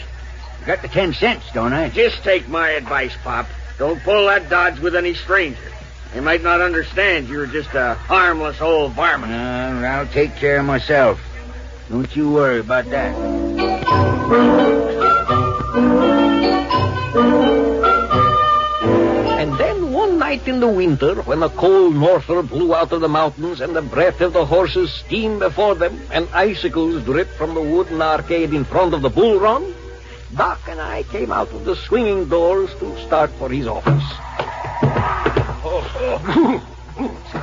Got 0.67 0.83
the 0.83 0.89
ten 0.89 1.13
cents, 1.13 1.45
don't 1.53 1.73
I? 1.73 1.91
Just 1.91 2.23
take 2.23 2.49
my 2.49 2.71
advice, 2.71 3.15
Pop. 3.23 3.47
Don't 3.79 4.03
pull 4.03 4.27
that 4.27 4.49
dodge 4.49 4.81
with 4.81 4.97
any 4.97 5.15
stranger. 5.15 5.61
They 6.13 6.21
might 6.21 6.43
not 6.43 6.61
understand 6.61 7.29
you're 7.29 7.47
just 7.47 7.75
a 7.75 7.95
harmless 7.95 8.61
old 8.61 8.93
varmint. 8.93 9.33
Uh, 9.33 9.87
I'll 9.87 10.07
take 10.07 10.37
care 10.37 10.61
of 10.61 10.65
myself. 10.65 11.21
Don't 11.91 12.15
you 12.17 12.31
worry 12.31 12.61
about 12.61 12.87
that. 12.87 13.15
And 20.35 20.43
then 20.43 20.61
one 20.61 20.71
night 20.71 20.79
in 20.79 20.99
the 20.99 21.15
winter, 21.15 21.23
when 21.23 21.43
a 21.45 21.49
cold 21.49 21.95
norther 21.95 22.43
blew 22.43 22.75
out 22.75 22.91
of 22.91 23.01
the 23.01 23.09
mountains 23.09 23.61
and 23.61 23.75
the 23.75 23.83
breath 23.83 24.21
of 24.21 24.33
the 24.33 24.45
horses 24.45 24.93
steamed 24.93 25.39
before 25.39 25.77
them 25.77 26.01
and 26.11 26.29
icicles 26.33 27.05
dripped 27.05 27.35
from 27.35 27.55
the 27.55 27.61
wooden 27.61 28.03
arcade 28.03 28.53
in 28.53 28.65
front 28.65 28.95
of 28.95 29.03
the 29.03 29.11
bull 29.11 29.39
run, 29.39 29.73
Doc 30.35 30.61
and 30.69 30.81
I 30.81 31.05
came 31.05 31.31
out 31.31 31.53
of 31.53 31.65
the 31.65 31.77
swinging 31.77 32.29
doors 32.29 32.75
to 32.81 32.99
start 33.07 33.31
for 33.39 33.49
his 33.49 33.69
office. 33.69 34.03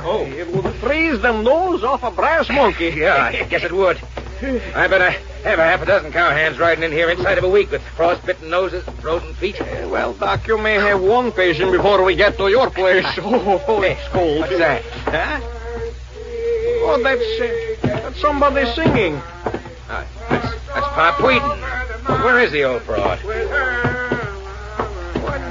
Oh, 0.04 0.24
it 0.26 0.48
would 0.48 0.74
freeze 0.76 1.20
the 1.20 1.42
nose 1.42 1.84
off 1.84 2.02
a 2.02 2.10
brass 2.10 2.48
monkey. 2.48 2.94
Yeah, 2.96 3.22
I 3.22 3.44
guess 3.44 3.62
it 3.62 3.70
would. 3.70 4.00
I 4.74 4.88
bet 4.88 5.02
I 5.02 5.31
have 5.42 5.58
a 5.58 5.64
half 5.64 5.82
a 5.82 5.86
dozen 5.86 6.12
cowhands 6.12 6.58
riding 6.58 6.84
in 6.84 6.92
here 6.92 7.10
inside 7.10 7.36
of 7.36 7.44
a 7.44 7.48
week 7.48 7.70
with 7.70 7.82
frostbitten 7.96 8.48
noses 8.48 8.86
and 8.86 8.98
frozen 9.00 9.34
feet. 9.34 9.58
Well, 9.60 10.12
Doc, 10.14 10.46
you 10.46 10.56
may 10.56 10.74
have 10.74 11.02
one 11.02 11.32
patient 11.32 11.72
before 11.72 12.02
we 12.04 12.14
get 12.14 12.36
to 12.36 12.48
your 12.48 12.70
place. 12.70 13.04
Oh, 13.24 13.82
it's 13.82 14.08
cold. 14.08 14.40
What's 14.40 14.58
that? 14.58 14.82
Huh? 14.82 15.40
Oh, 16.84 17.00
that's, 17.02 17.40
uh, 17.40 18.00
that's 18.00 18.20
somebody 18.20 18.66
singing. 18.74 19.20
Ah, 19.88 20.04
that's, 20.28 20.66
that's 20.66 20.86
Pop 20.88 21.20
Wheaton. 21.20 21.60
Where 22.22 22.40
is 22.40 22.52
the 22.52 22.64
old 22.64 22.82
fraud? 22.82 23.18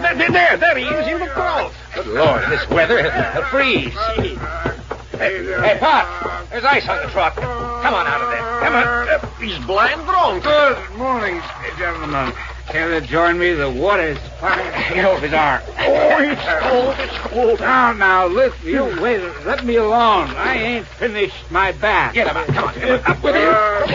There, 0.01 0.15
there, 0.15 0.31
there, 0.31 0.57
there 0.57 0.77
he 0.77 0.85
is 0.85 1.07
in 1.07 1.19
the 1.19 1.27
crowd. 1.27 1.71
Good 1.95 2.07
Lord, 2.07 2.49
this 2.49 2.67
weather, 2.69 3.01
he'll 3.33 3.43
freeze. 3.45 3.93
Hey, 3.93 5.43
hey, 5.43 5.77
Pop, 5.79 6.49
there's 6.49 6.63
ice 6.65 6.87
on 6.87 7.05
the 7.05 7.11
truck. 7.11 7.35
Come 7.35 7.93
on 7.93 8.07
out 8.07 8.21
of 8.21 8.29
there. 8.29 8.50
Come 8.71 8.87
on. 8.87 9.41
He's 9.41 9.57
blind 9.65 10.01
drunk. 10.05 10.43
Good 10.43 10.95
morning, 10.97 11.41
gentlemen. 11.77 12.33
Care 12.67 12.99
to 12.99 13.05
join 13.05 13.37
me? 13.37 13.51
The 13.53 13.69
water's 13.69 14.17
fine. 14.39 14.57
Get 14.93 15.03
off 15.05 15.19
his 15.21 15.33
arm. 15.33 15.61
Oh, 15.79 16.17
it's 16.19 16.41
cold. 16.63 16.95
It's 16.99 17.17
cold. 17.27 17.59
Now, 17.59 17.91
now, 17.91 18.27
listen, 18.27 18.65
you 18.67 18.83
wait. 19.01 19.21
Let 19.45 19.65
me 19.65 19.75
alone. 19.75 20.29
I 20.37 20.55
ain't 20.57 20.85
finished 20.87 21.51
my 21.51 21.73
bath. 21.73 22.13
Get 22.13 22.27
him 22.27 22.37
out. 22.37 22.47
Come 22.47 22.63
on. 22.69 22.73
Come 22.75 22.89
on. 22.91 22.99
Up 23.05 23.23
with 23.23 23.35
you. 23.35 23.41
Uh, 23.41 23.87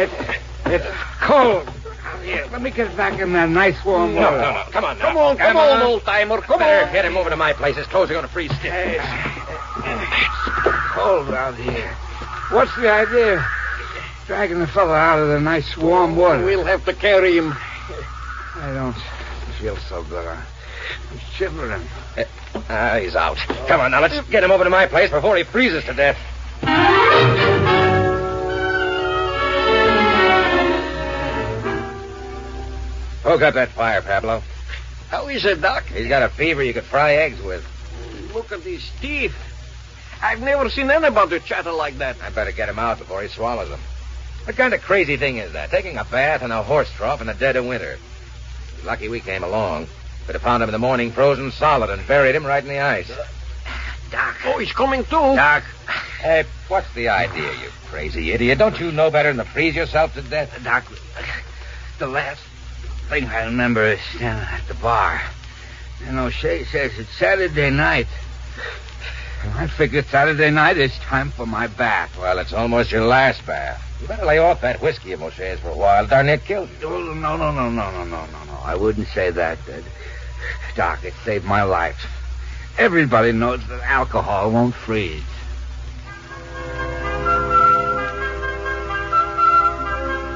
It's, 0.00 0.12
it's 0.66 0.86
cold. 1.20 1.68
Here, 2.24 2.46
let 2.52 2.62
me 2.62 2.70
get 2.70 2.94
back 2.96 3.18
in 3.20 3.32
that 3.34 3.48
nice 3.48 3.82
warm 3.84 4.14
water. 4.14 4.36
no, 4.38 4.42
no. 4.42 4.52
no. 4.52 4.64
Come 4.70 4.84
on 4.84 4.98
now. 4.98 5.04
Come 5.06 5.16
on, 5.16 5.36
come 5.36 5.56
on, 5.56 5.82
old 5.82 6.04
timer. 6.04 6.40
Come 6.40 6.62
on. 6.62 6.92
Get 6.92 7.04
him 7.04 7.16
over 7.16 7.30
to 7.30 7.36
my 7.36 7.52
place. 7.52 7.76
His 7.76 7.86
clothes 7.86 8.10
are 8.10 8.14
going 8.14 8.26
to 8.26 8.30
freeze 8.32 8.52
stiff. 8.58 8.72
It's 8.72 9.04
cold 10.92 11.30
out 11.34 11.54
here. 11.56 11.94
What's 12.50 12.74
the 12.76 12.90
idea? 12.90 13.46
Dragging 14.26 14.58
the 14.58 14.66
fellow 14.66 14.94
out 14.94 15.18
of 15.18 15.28
the 15.28 15.40
nice 15.40 15.76
warm 15.76 16.16
water. 16.16 16.42
We'll 16.44 16.64
have 16.64 16.84
to 16.86 16.94
carry 16.94 17.36
him. 17.36 17.52
I 18.56 18.72
don't 18.72 18.96
feel 19.60 19.76
so 19.76 20.02
good. 20.04 20.26
I'm 20.26 21.18
shivering. 21.34 21.82
Ah, 22.70 22.98
he's 23.00 23.14
out. 23.14 23.36
Come 23.66 23.80
on 23.80 23.90
now. 23.90 24.00
Let's 24.00 24.26
get 24.28 24.42
him 24.42 24.50
over 24.50 24.64
to 24.64 24.70
my 24.70 24.86
place 24.86 25.10
before 25.10 25.36
he 25.36 25.44
freezes 25.44 25.84
to 25.84 25.94
death. 25.94 26.16
Poke 33.22 33.42
up 33.42 33.54
that 33.54 33.68
fire, 33.72 34.00
Pablo. 34.00 34.42
How 35.10 35.28
is 35.28 35.44
it, 35.44 35.60
Doc? 35.60 35.84
He's 35.84 36.08
got 36.08 36.22
a 36.22 36.30
fever 36.30 36.62
you 36.62 36.72
could 36.72 36.84
fry 36.84 37.16
eggs 37.16 37.42
with. 37.42 37.66
Look 38.32 38.52
at 38.52 38.64
these 38.64 38.90
teeth. 39.00 39.36
I've 40.22 40.40
never 40.40 40.68
seen 40.68 40.90
anybody 40.90 41.40
chatter 41.40 41.72
like 41.72 41.98
that. 41.98 42.16
I 42.22 42.30
better 42.30 42.52
get 42.52 42.68
him 42.68 42.78
out 42.78 42.98
before 42.98 43.22
he 43.22 43.28
swallows 43.28 43.68
them. 43.68 43.80
What 44.44 44.56
kind 44.56 44.74
of 44.74 44.80
crazy 44.80 45.16
thing 45.16 45.36
is 45.36 45.52
that? 45.52 45.70
Taking 45.70 45.96
a 45.96 46.04
bath 46.04 46.42
in 46.42 46.50
a 46.50 46.62
horse 46.62 46.90
trough 46.92 47.20
in 47.20 47.26
the 47.26 47.34
dead 47.34 47.56
of 47.56 47.66
winter. 47.66 47.98
Lucky 48.84 49.08
we 49.08 49.20
came 49.20 49.44
along. 49.44 49.86
Could 50.26 50.34
have 50.34 50.42
found 50.42 50.62
him 50.62 50.68
in 50.68 50.72
the 50.72 50.78
morning 50.78 51.12
frozen 51.12 51.50
solid 51.52 51.90
and 51.90 52.06
buried 52.06 52.34
him 52.34 52.46
right 52.46 52.62
in 52.62 52.68
the 52.68 52.80
ice. 52.80 53.10
Doc. 54.10 54.36
Oh, 54.44 54.58
he's 54.58 54.72
coming 54.72 55.04
too. 55.04 55.10
Doc. 55.10 55.62
Hey, 56.20 56.44
what's 56.68 56.92
the 56.94 57.08
idea, 57.08 57.52
you 57.52 57.68
crazy 57.86 58.32
idiot? 58.32 58.58
Don't 58.58 58.78
you 58.80 58.90
know 58.90 59.10
better 59.10 59.32
than 59.32 59.44
to 59.44 59.50
freeze 59.52 59.76
yourself 59.76 60.14
to 60.14 60.22
death? 60.22 60.58
Doc, 60.64 60.84
the 61.98 62.08
last 62.08 62.40
thing 63.08 63.24
I 63.26 63.44
remember 63.44 63.86
is 63.86 64.00
standing 64.14 64.46
at 64.48 64.66
the 64.66 64.74
bar. 64.74 65.20
And 66.06 66.18
O'Shea 66.18 66.64
says 66.64 66.92
it's 66.98 67.10
Saturday 67.18 67.70
night. 67.70 68.06
And 69.48 69.56
I 69.56 69.66
figured 69.66 70.04
Saturday 70.08 70.50
night 70.50 70.76
is 70.76 70.92
time 70.98 71.30
for 71.30 71.46
my 71.46 71.68
bath. 71.68 72.18
Well, 72.18 72.38
it's 72.38 72.52
almost 72.52 72.92
your 72.92 73.06
last 73.06 73.46
bath. 73.46 73.82
You 73.98 74.06
better 74.06 74.26
lay 74.26 74.36
off 74.36 74.60
that 74.60 74.82
whiskey 74.82 75.12
of 75.12 75.22
O'Shea's 75.22 75.58
for 75.60 75.70
a 75.70 75.76
while. 75.76 76.06
Darn 76.06 76.28
it 76.28 76.44
killed 76.44 76.68
you. 76.80 76.86
Oh, 76.86 77.14
no, 77.14 77.36
no, 77.38 77.50
no, 77.50 77.70
no, 77.70 77.90
no, 77.90 78.04
no, 78.04 78.26
no, 78.26 78.44
no. 78.44 78.58
I 78.62 78.76
wouldn't 78.76 79.08
say 79.08 79.30
that. 79.30 79.58
Uh, 79.66 79.80
Doc, 80.76 81.02
it 81.02 81.14
saved 81.24 81.46
my 81.46 81.62
life. 81.62 81.96
Everybody 82.76 83.32
knows 83.32 83.66
that 83.68 83.80
alcohol 83.84 84.50
won't 84.50 84.74
freeze. 84.74 85.22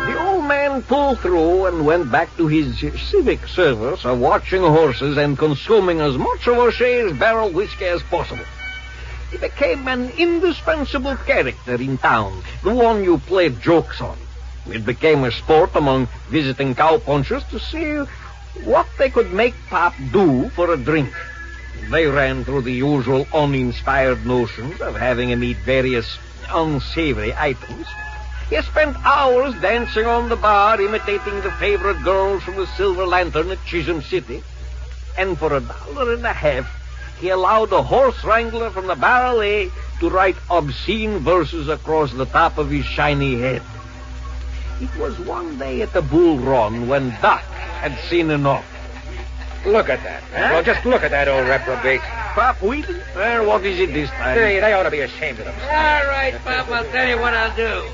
The 0.07 0.19
old 0.27 0.47
man 0.47 0.83
pulled 0.85 1.19
through 1.19 1.67
and 1.67 1.85
went 1.85 2.11
back 2.11 2.35
to 2.39 2.47
his 2.47 2.81
civic 3.11 3.47
service 3.47 4.07
of 4.07 4.19
watching 4.21 4.63
horses 4.63 5.19
and 5.19 5.37
consuming 5.37 6.01
as 6.01 6.17
much 6.17 6.47
of 6.47 6.57
O'Shea's 6.57 7.13
barrel 7.19 7.51
whiskey 7.51 7.85
as 7.85 8.03
possible. 8.05 8.47
He 9.33 9.39
became 9.39 9.89
an 9.89 10.11
indispensable 10.11 11.17
character 11.17 11.77
in 11.77 11.97
town, 11.97 12.43
the 12.63 12.75
one 12.75 13.03
you 13.03 13.17
played 13.17 13.63
jokes 13.63 14.03
on. 14.03 14.19
It 14.67 14.85
became 14.85 15.25
a 15.25 15.33
sport 15.33 15.71
among 15.75 16.09
visiting 16.29 16.75
cowpunchers 16.75 17.49
to 17.49 17.59
see 17.59 18.05
what 18.63 18.87
they 18.99 19.09
could 19.09 19.33
make 19.33 19.55
Pop 19.71 19.95
do 20.13 20.51
for 20.51 20.71
a 20.71 20.77
drink. 20.77 21.15
They 21.91 22.07
ran 22.07 22.45
through 22.45 22.63
the 22.63 22.73
usual 22.73 23.27
uninspired 23.33 24.27
notions 24.27 24.83
of 24.83 24.97
having 24.97 25.31
him 25.31 25.43
eat 25.43 25.57
various 25.65 26.19
unsavory 26.51 27.35
items. 27.35 27.87
He 28.51 28.61
spent 28.61 28.99
hours 29.03 29.55
dancing 29.63 30.05
on 30.05 30.29
the 30.29 30.37
bar, 30.37 30.79
imitating 30.79 31.41
the 31.41 31.53
favorite 31.53 32.03
girls 32.05 32.43
from 32.43 32.57
the 32.57 32.67
Silver 32.67 33.07
Lantern 33.07 33.51
at 33.51 33.65
Chisholm 33.65 34.03
City. 34.03 34.43
And 35.17 35.39
for 35.39 35.55
a 35.55 35.61
dollar 35.61 36.13
and 36.13 36.27
a 36.27 36.35
half, 36.35 36.82
he 37.19 37.29
allowed 37.29 37.73
a 37.73 37.83
horse 37.83 38.23
wrangler 38.25 38.71
from 38.71 38.87
the 38.87 38.95
ballet 38.95 39.67
eh, 39.67 39.71
to 40.01 40.11
write 40.11 40.37
obscene 40.51 41.19
verses 41.21 41.69
across 41.69 42.13
the 42.13 42.27
top 42.27 42.59
of 42.59 42.71
his 42.71 42.85
shiny 42.85 43.41
head. 43.41 43.63
It 44.81 44.95
was 44.97 45.19
one 45.21 45.59
day 45.59 45.83
at 45.83 45.93
the 45.93 46.03
bull 46.03 46.39
run 46.39 46.89
when 46.89 47.11
Doc 47.23 47.43
had 47.43 47.97
seen 48.09 48.31
enough. 48.31 48.67
Look 49.65 49.89
at 49.89 50.03
that. 50.03 50.23
Well, 50.33 50.63
just 50.65 50.85
look 50.85 51.05
at 51.05 51.13
that 51.13 51.29
old 51.29 51.47
reprobate. 51.47 52.01
Pop 52.01 52.61
Wheaton? 52.61 53.01
Well, 53.15 53.47
what 53.47 53.65
is 53.65 53.79
it 53.79 53.93
this 53.93 54.11
time? 54.11 54.37
Hey, 54.37 54.59
they 54.59 54.73
ought 54.73 54.83
to 54.83 54.91
be 54.91 55.01
ashamed 55.01 55.39
of 55.39 55.45
themselves. 55.45 55.71
All 55.71 56.07
right, 56.11 56.35
Pop, 56.45 56.69
I'll 56.69 56.85
tell 56.87 57.09
you 57.09 57.21
what 57.21 57.33
I'll 57.35 57.55
do. 57.55 57.89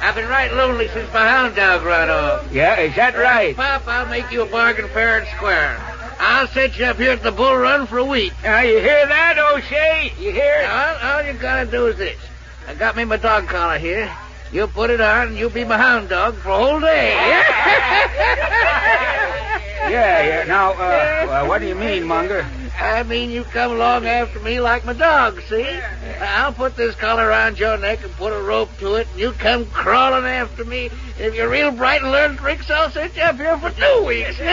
I've 0.00 0.16
been 0.16 0.28
right 0.28 0.52
lonely 0.52 0.88
since 0.88 1.12
my 1.12 1.28
hound 1.28 1.54
dog 1.54 1.82
run 1.82 2.10
off. 2.10 2.52
Yeah, 2.52 2.80
is 2.80 2.96
that 2.96 3.16
right? 3.16 3.54
Pop, 3.54 3.86
I'll 3.86 4.06
make 4.06 4.32
you 4.32 4.42
a 4.42 4.46
bargain 4.46 4.88
fair 4.88 5.18
and 5.18 5.28
square. 5.36 5.78
I'll 6.24 6.46
set 6.48 6.78
you 6.78 6.84
up 6.84 6.98
here 6.98 7.10
at 7.10 7.22
the 7.24 7.32
bull 7.32 7.56
run 7.56 7.86
for 7.88 7.98
a 7.98 8.04
week. 8.04 8.32
Now, 8.44 8.60
you 8.60 8.78
hear 8.78 9.06
that, 9.06 9.38
O'Shea? 9.38 10.12
You 10.20 10.30
hear 10.30 10.60
it? 10.60 10.66
All, 10.66 11.10
all 11.10 11.22
you 11.24 11.32
gotta 11.32 11.68
do 11.68 11.86
is 11.88 11.98
this. 11.98 12.16
I 12.68 12.74
got 12.74 12.96
me 12.96 13.04
my 13.04 13.16
dog 13.16 13.48
collar 13.48 13.78
here. 13.78 14.08
You 14.52 14.68
put 14.68 14.90
it 14.90 15.00
on, 15.00 15.28
and 15.28 15.36
you'll 15.36 15.50
be 15.50 15.64
my 15.64 15.76
hound 15.76 16.10
dog 16.10 16.36
for 16.36 16.50
a 16.50 16.56
whole 16.56 16.78
day. 16.80 17.12
Yeah, 19.82 20.24
yeah. 20.24 20.44
Now, 20.44 20.72
uh, 20.72 21.24
well, 21.26 21.48
what 21.48 21.60
do 21.60 21.66
you 21.66 21.74
mean, 21.74 22.04
Munger? 22.04 22.46
I 22.78 23.02
mean, 23.02 23.30
you 23.30 23.42
come 23.44 23.72
along 23.72 24.06
after 24.06 24.38
me 24.40 24.60
like 24.60 24.84
my 24.84 24.92
dog, 24.92 25.40
see? 25.48 25.66
I'll 26.20 26.52
put 26.52 26.76
this 26.76 26.94
collar 26.94 27.26
around 27.26 27.58
your 27.58 27.76
neck 27.76 28.04
and 28.04 28.12
put 28.12 28.32
a 28.32 28.40
rope 28.40 28.70
to 28.78 28.94
it, 28.94 29.08
and 29.10 29.20
you 29.20 29.32
come 29.32 29.66
crawling 29.66 30.24
after 30.24 30.64
me. 30.64 30.88
If 31.18 31.34
you're 31.34 31.48
real 31.48 31.72
bright 31.72 32.00
and 32.00 32.12
learn 32.12 32.36
tricks, 32.36 32.70
I'll 32.70 32.90
set 32.90 33.16
you 33.16 33.22
up 33.22 33.36
here 33.36 33.58
for 33.58 33.70
two 33.70 34.04
weeks. 34.06 34.36
Oh, 34.40 34.44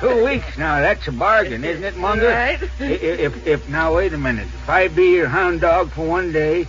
two 0.00 0.24
weeks 0.24 0.56
now. 0.58 0.80
That's 0.80 1.06
a 1.08 1.12
bargain, 1.12 1.64
isn't 1.64 1.84
it, 1.84 1.96
Munger? 1.96 2.28
Right. 2.28 2.58
I- 2.80 2.84
If, 2.84 3.46
if, 3.46 3.68
now, 3.68 3.94
wait 3.96 4.12
a 4.12 4.18
minute. 4.18 4.46
If 4.46 4.68
I 4.68 4.88
be 4.88 5.10
your 5.12 5.28
hound 5.28 5.60
dog 5.60 5.90
for 5.90 6.06
one 6.06 6.32
day, 6.32 6.66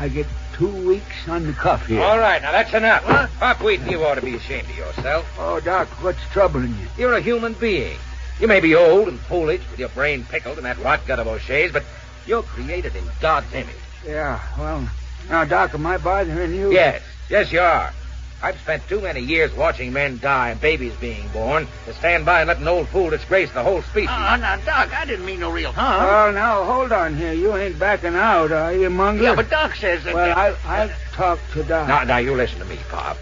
I 0.00 0.08
get 0.08 0.26
two 0.54 0.68
weeks 0.86 1.28
on 1.28 1.46
the 1.46 1.52
cuff 1.52 1.86
here. 1.86 2.02
All 2.02 2.18
right, 2.18 2.40
now 2.42 2.52
that's 2.52 2.72
enough. 2.74 3.04
Huh? 3.04 3.28
Pop 3.38 3.62
Wheaton, 3.62 3.88
you 3.88 4.04
ought 4.04 4.16
to 4.16 4.22
be 4.22 4.34
ashamed 4.34 4.68
of 4.68 4.76
yourself. 4.76 5.26
Oh, 5.38 5.60
Doc, 5.60 5.88
what's 6.02 6.20
troubling 6.32 6.70
you? 6.70 6.86
You're 6.96 7.14
a 7.14 7.20
human 7.20 7.52
being. 7.54 7.96
You 8.40 8.46
may 8.48 8.60
be 8.60 8.74
old 8.74 9.08
and 9.08 9.18
foolish 9.20 9.60
with 9.70 9.80
your 9.80 9.88
brain 9.90 10.24
pickled 10.24 10.58
in 10.58 10.64
that 10.64 10.78
rot 10.78 11.06
gut 11.06 11.18
of 11.18 11.26
O'Shea's, 11.26 11.72
but 11.72 11.84
you're 12.26 12.42
created 12.42 12.94
in 12.94 13.04
God's 13.20 13.52
image. 13.52 13.74
Yeah, 14.06 14.40
well, 14.58 14.88
now, 15.28 15.44
Doc, 15.44 15.74
am 15.74 15.84
I 15.86 15.98
bothering 15.98 16.54
you? 16.54 16.72
Yes, 16.72 17.02
yes, 17.28 17.50
you 17.52 17.60
are. 17.60 17.92
I've 18.40 18.58
spent 18.60 18.86
too 18.88 19.00
many 19.00 19.20
years 19.20 19.52
watching 19.54 19.92
men 19.92 20.18
die 20.18 20.50
and 20.50 20.60
babies 20.60 20.92
being 21.00 21.26
born 21.28 21.66
to 21.86 21.94
stand 21.94 22.24
by 22.24 22.40
and 22.40 22.48
let 22.48 22.58
an 22.58 22.68
old 22.68 22.88
fool 22.88 23.10
disgrace 23.10 23.50
the 23.52 23.64
whole 23.64 23.82
species. 23.82 24.10
Oh, 24.12 24.36
now, 24.36 24.56
Doc, 24.64 24.96
I 24.96 25.04
didn't 25.04 25.26
mean 25.26 25.40
no 25.40 25.50
real 25.50 25.72
harm. 25.72 26.04
Well, 26.04 26.32
now, 26.32 26.64
hold 26.64 26.92
on 26.92 27.16
here. 27.16 27.32
You 27.32 27.56
ain't 27.56 27.78
backing 27.80 28.14
out, 28.14 28.52
are 28.52 28.72
you, 28.72 28.90
Munger? 28.90 29.24
yeah, 29.24 29.34
but 29.34 29.50
Doc 29.50 29.74
says 29.74 30.04
that... 30.04 30.14
Well, 30.14 30.38
I'll, 30.38 30.56
I'll 30.66 30.90
talk 31.12 31.40
to 31.54 31.64
Doc. 31.64 31.88
now, 31.88 32.04
now, 32.04 32.18
you 32.18 32.34
listen 32.34 32.60
to 32.60 32.64
me, 32.66 32.78
Pop. 32.88 33.16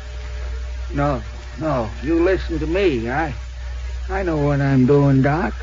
No, 0.93 1.23
no, 1.61 1.89
you 2.03 2.23
listen 2.23 2.59
to 2.59 2.67
me. 2.67 3.09
I, 3.09 3.35
I 4.11 4.23
know 4.23 4.37
what 4.37 4.61
I'm 4.61 4.85
doing, 4.85 5.23
Doc. 5.23 5.55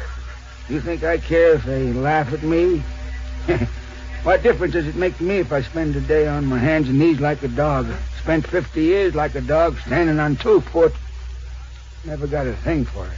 You 0.67 0.81
think 0.81 1.03
I 1.03 1.19
care 1.19 1.53
if 1.53 1.63
they 1.65 1.93
laugh 1.93 2.33
at 2.33 2.41
me? 2.41 2.81
what 4.23 4.41
difference 4.41 4.73
does 4.73 4.87
it 4.87 4.95
make 4.95 5.15
to 5.19 5.23
me 5.23 5.37
if 5.37 5.53
I 5.53 5.61
spend 5.61 5.95
a 5.95 6.01
day 6.01 6.27
on 6.27 6.45
my 6.45 6.57
hands 6.57 6.89
and 6.89 6.97
knees 6.97 7.19
like 7.19 7.43
a 7.43 7.47
dog? 7.49 7.85
Spent 8.23 8.47
50 8.47 8.81
years 8.81 9.15
like 9.15 9.35
a 9.35 9.41
dog 9.41 9.77
standing 9.85 10.17
on 10.17 10.37
two 10.37 10.61
foot. 10.61 10.93
Never 12.05 12.25
got 12.25 12.47
a 12.47 12.53
thing 12.53 12.85
for 12.85 13.05
it. 13.05 13.11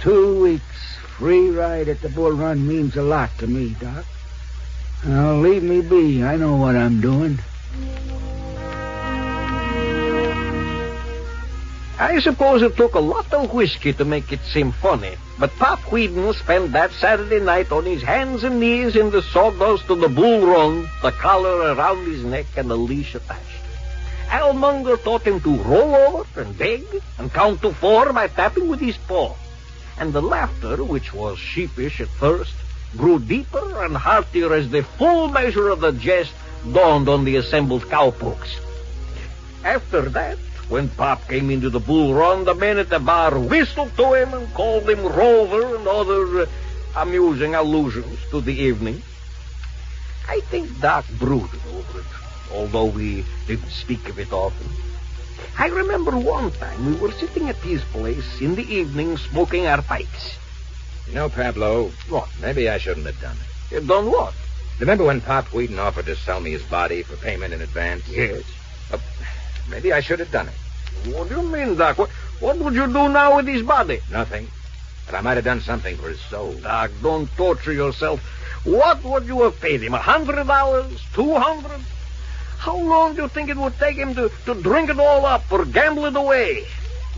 Two 0.00 0.40
weeks 0.40 0.96
free 1.18 1.50
ride 1.50 1.86
at 1.86 2.00
the 2.00 2.08
bull 2.08 2.32
run 2.32 2.66
means 2.66 2.96
a 2.96 3.02
lot 3.02 3.28
to 3.36 3.46
me, 3.46 3.76
Doc. 3.78 4.06
Now, 5.04 5.34
leave 5.34 5.62
me 5.62 5.82
be. 5.82 6.24
I 6.24 6.36
know 6.36 6.56
what 6.56 6.76
I'm 6.76 7.02
doing. 7.02 7.38
I 11.98 12.20
suppose 12.20 12.62
it 12.62 12.78
took 12.78 12.94
a 12.94 13.00
lot 13.00 13.30
of 13.34 13.52
whiskey 13.52 13.92
to 13.92 14.06
make 14.06 14.32
it 14.32 14.40
seem 14.40 14.72
funny, 14.72 15.12
but 15.38 15.50
Pop 15.56 15.80
Wheaton 15.92 16.32
spent 16.32 16.72
that 16.72 16.92
Saturday 16.92 17.40
night 17.40 17.70
on 17.70 17.84
his 17.84 18.02
hands 18.02 18.44
and 18.44 18.58
knees 18.58 18.96
in 18.96 19.10
the 19.10 19.20
sawdust 19.20 19.90
of 19.90 20.00
the 20.00 20.08
bull 20.08 20.46
run, 20.46 20.88
the 21.02 21.10
collar 21.12 21.74
around 21.74 22.06
his 22.06 22.24
neck 22.24 22.46
and 22.56 22.70
the 22.70 22.76
leash 22.78 23.14
attached. 23.14 23.59
Al 24.30 24.52
Munger 24.52 24.96
taught 24.96 25.22
him 25.22 25.40
to 25.40 25.56
roll 25.62 25.94
over 25.94 26.40
and 26.40 26.56
beg 26.56 26.84
and 27.18 27.32
count 27.32 27.62
to 27.62 27.72
four 27.72 28.12
by 28.12 28.28
tapping 28.28 28.68
with 28.68 28.80
his 28.80 28.96
paw. 28.96 29.34
And 29.98 30.12
the 30.12 30.22
laughter, 30.22 30.84
which 30.84 31.12
was 31.12 31.38
sheepish 31.38 32.00
at 32.00 32.08
first, 32.08 32.54
grew 32.96 33.18
deeper 33.18 33.84
and 33.84 33.96
heartier 33.96 34.54
as 34.54 34.70
the 34.70 34.82
full 34.82 35.28
measure 35.28 35.68
of 35.68 35.80
the 35.80 35.92
jest 35.92 36.32
dawned 36.72 37.08
on 37.08 37.24
the 37.24 37.36
assembled 37.36 37.88
cowpokes. 37.90 38.56
After 39.64 40.02
that, 40.10 40.38
when 40.68 40.88
Pop 40.88 41.26
came 41.28 41.50
into 41.50 41.68
the 41.68 41.80
bull 41.80 42.14
run, 42.14 42.44
the 42.44 42.54
men 42.54 42.78
at 42.78 42.88
the 42.88 43.00
bar 43.00 43.36
whistled 43.36 43.96
to 43.96 44.14
him 44.14 44.32
and 44.32 44.54
called 44.54 44.88
him 44.88 45.04
Rover 45.04 45.76
and 45.76 45.86
other 45.86 46.42
uh, 46.42 46.46
amusing 46.96 47.56
allusions 47.56 48.18
to 48.30 48.40
the 48.40 48.54
evening. 48.54 49.02
I 50.28 50.40
think 50.40 50.80
Doc 50.80 51.04
brooded 51.18 51.60
over 51.74 51.98
it, 51.98 52.06
although 52.52 52.86
we 52.86 53.24
didn't 53.46 53.70
speak 53.70 54.08
of 54.08 54.18
it 54.18 54.32
often. 54.32 54.66
I 55.58 55.66
remember 55.68 56.12
one 56.16 56.50
time 56.52 56.86
we 56.86 56.94
were 57.00 57.12
sitting 57.12 57.48
at 57.48 57.56
his 57.56 57.82
place 57.84 58.40
in 58.40 58.54
the 58.54 58.62
evening 58.74 59.16
smoking 59.16 59.66
our 59.66 59.82
pipes. 59.82 60.36
You 61.08 61.14
know, 61.14 61.28
Pablo, 61.28 61.90
What? 62.08 62.28
maybe 62.40 62.68
I 62.68 62.78
shouldn't 62.78 63.06
have 63.06 63.20
done 63.20 63.36
it. 63.36 63.74
You 63.74 63.80
done 63.86 64.10
what? 64.10 64.34
Remember 64.78 65.04
when 65.04 65.20
Pop 65.20 65.46
Wheaton 65.52 65.78
offered 65.78 66.06
to 66.06 66.16
sell 66.16 66.40
me 66.40 66.52
his 66.52 66.62
body 66.62 67.02
for 67.02 67.16
payment 67.16 67.52
in 67.52 67.60
advance? 67.60 68.08
Yes. 68.08 68.42
Uh, 68.92 68.98
maybe 69.68 69.92
I 69.92 70.00
should 70.00 70.20
have 70.20 70.30
done 70.30 70.48
it. 70.48 70.54
What 71.14 71.28
do 71.28 71.36
you 71.36 71.42
mean, 71.42 71.76
Doc? 71.76 71.98
What, 71.98 72.10
what 72.40 72.56
would 72.58 72.74
you 72.74 72.86
do 72.86 73.08
now 73.08 73.36
with 73.36 73.46
his 73.46 73.62
body? 73.62 74.00
Nothing. 74.10 74.48
But 75.06 75.14
I 75.16 75.20
might 75.20 75.34
have 75.34 75.44
done 75.44 75.60
something 75.60 75.96
for 75.96 76.08
his 76.08 76.20
soul. 76.20 76.52
Doc, 76.54 76.90
don't 77.02 77.28
torture 77.36 77.72
yourself. 77.72 78.20
What 78.64 79.02
would 79.04 79.26
you 79.26 79.42
have 79.42 79.60
paid 79.60 79.82
him? 79.82 79.94
A 79.94 79.98
hundred 79.98 80.46
dollars? 80.46 81.02
Two 81.14 81.34
hundred? 81.34 81.80
How 82.60 82.76
long 82.76 83.14
do 83.14 83.22
you 83.22 83.28
think 83.28 83.48
it 83.48 83.56
would 83.56 83.78
take 83.78 83.96
him 83.96 84.14
to, 84.16 84.30
to 84.44 84.54
drink 84.62 84.90
it 84.90 85.00
all 85.00 85.24
up 85.24 85.50
or 85.50 85.64
gamble 85.64 86.04
it 86.04 86.14
away? 86.14 86.66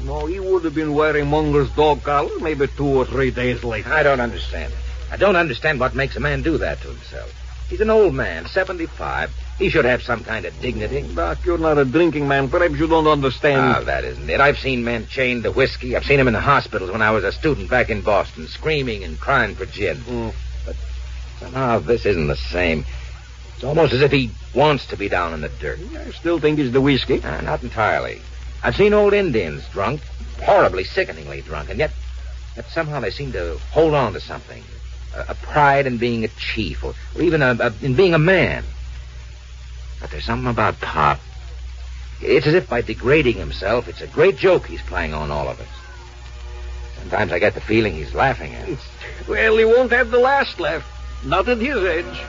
No, 0.05 0.27
he 0.27 0.39
would 0.39 0.65
have 0.65 0.75
been 0.75 0.95
wearing 0.95 1.27
Munger's 1.27 1.69
dog 1.73 2.05
collar 2.05 2.39
maybe 2.39 2.69
two 2.69 2.87
or 2.87 3.05
three 3.05 3.33
days 3.33 3.65
later. 3.65 3.93
I 3.93 4.05
don't 4.05 4.21
understand. 4.21 4.73
I 5.11 5.17
don't 5.17 5.35
understand 5.35 5.81
what 5.81 5.97
makes 5.97 6.15
a 6.15 6.21
man 6.21 6.43
do 6.43 6.59
that 6.59 6.81
to 6.83 6.89
himself. 6.89 7.33
He's 7.69 7.81
an 7.81 7.91
old 7.91 8.15
man, 8.15 8.47
75. 8.47 9.31
He 9.59 9.69
should 9.69 9.85
have 9.85 10.03
some 10.03 10.23
kind 10.23 10.45
of 10.47 10.59
dignity. 10.61 11.13
Doc, 11.13 11.39
you're 11.45 11.59
not 11.59 11.77
a 11.77 11.85
drinking 11.85 12.29
man. 12.29 12.49
Perhaps 12.49 12.75
you 12.75 12.87
don't 12.87 13.09
understand. 13.09 13.61
Ah, 13.61 13.81
that 13.83 14.05
isn't 14.05 14.31
it. 14.31 14.41
I've 14.41 14.59
seen 14.59 14.85
men 14.85 15.09
chained 15.09 15.43
to 15.43 15.51
whiskey. 15.51 15.97
I've 15.97 16.05
seen 16.05 16.19
them 16.19 16.29
in 16.29 16.35
the 16.35 16.41
hospitals 16.41 16.93
when 16.93 17.03
I 17.03 17.11
was 17.11 17.25
a 17.25 17.33
student 17.33 17.69
back 17.69 17.91
in 17.91 18.03
Boston, 18.03 18.47
screaming 18.47 19.03
and 19.03 19.19
crying 19.19 19.57
for 19.57 19.67
gin. 19.67 19.97
Mm. 19.97 20.35
But 20.65 20.77
somehow 21.41 21.81
this 21.81 22.07
isn't 22.07 22.29
the 22.29 22.37
same. 22.37 22.85
It's 23.63 23.69
almost 23.69 23.93
as 23.93 24.03
if 24.03 24.11
he 24.11 24.29
wants 24.57 24.87
to 24.87 24.97
be 24.97 25.09
down 25.09 25.35
in 25.35 25.41
the 25.41 25.49
dirt. 25.49 25.79
I 25.97 26.11
still 26.11 26.41
think 26.41 26.59
it's 26.59 26.73
the 26.73 26.81
whiskey. 26.81 27.21
Ah, 27.23 27.43
not 27.43 27.63
entirely. 27.63 28.21
I've 28.61 28.75
seen 28.75 28.93
old 28.93 29.13
Indians 29.13 29.65
drunk, 29.69 30.01
horribly, 30.43 30.83
sickeningly 30.83 31.43
drunk, 31.43 31.71
and 31.71 31.79
yet, 31.79 31.93
yet 32.57 32.67
somehow 32.71 32.99
they 32.99 33.13
seem 33.13 33.31
to 33.35 33.59
hold 33.71 33.95
on 33.95 34.15
to 34.15 34.21
something. 34.21 34.65
A, 35.15 35.27
a 35.29 35.35
pride 35.37 35.87
in 35.87 35.99
being 35.99 36.25
a 36.25 36.29
chief, 36.29 36.83
or, 36.83 36.95
or 37.15 37.23
even 37.23 37.41
a, 37.41 37.57
a, 37.61 37.73
in 37.83 37.95
being 37.95 38.15
a 38.15 38.19
man. 38.19 38.65
But 40.01 40.11
there's 40.11 40.25
something 40.25 40.51
about 40.51 40.81
Pop. 40.81 41.21
It's 42.21 42.49
as 42.49 42.55
if 42.55 42.69
by 42.69 42.81
degrading 42.81 43.37
himself, 43.37 43.87
it's 43.87 44.01
a 44.01 44.09
great 44.09 44.39
joke 44.39 44.67
he's 44.67 44.83
playing 44.83 45.15
on 45.15 45.31
all 45.31 45.47
of 45.47 45.61
us. 45.61 45.69
Sometimes 46.99 47.31
I 47.31 47.39
get 47.39 47.55
the 47.55 47.61
feeling 47.61 47.95
he's 47.95 48.13
laughing 48.13 48.55
at 48.55 48.69
us. 48.69 48.85
Well, 49.29 49.57
he 49.57 49.65
won't 49.65 49.93
have 49.93 50.11
the 50.11 50.19
last 50.19 50.59
laugh. 50.59 50.85
Not 51.25 51.49
at 51.49 51.59
his 51.59 51.77
age. 51.77 52.23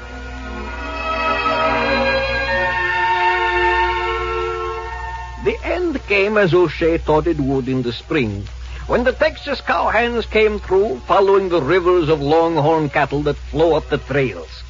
The 5.43 5.57
end 5.61 6.01
came 6.07 6.37
as 6.37 6.53
O'Shea 6.53 6.97
thought 6.97 7.27
it 7.27 7.37
would 7.37 7.67
in 7.67 7.81
the 7.81 7.91
spring, 7.91 8.47
when 8.87 9.03
the 9.03 9.11
Texas 9.11 9.59
cowhands 9.59 10.25
came 10.29 10.59
through, 10.59 10.99
following 11.01 11.49
the 11.49 11.61
rivers 11.61 12.07
of 12.07 12.21
longhorn 12.21 12.89
cattle 12.89 13.23
that 13.23 13.35
flow 13.35 13.75
up 13.75 13.89
the 13.89 13.97
trails. 13.97 14.63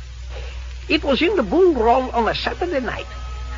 It 0.89 1.03
was 1.03 1.21
in 1.21 1.35
the 1.35 1.43
bull 1.43 1.75
run 1.75 2.09
on 2.09 2.27
a 2.27 2.33
Saturday 2.33 2.79
night. 2.79 3.05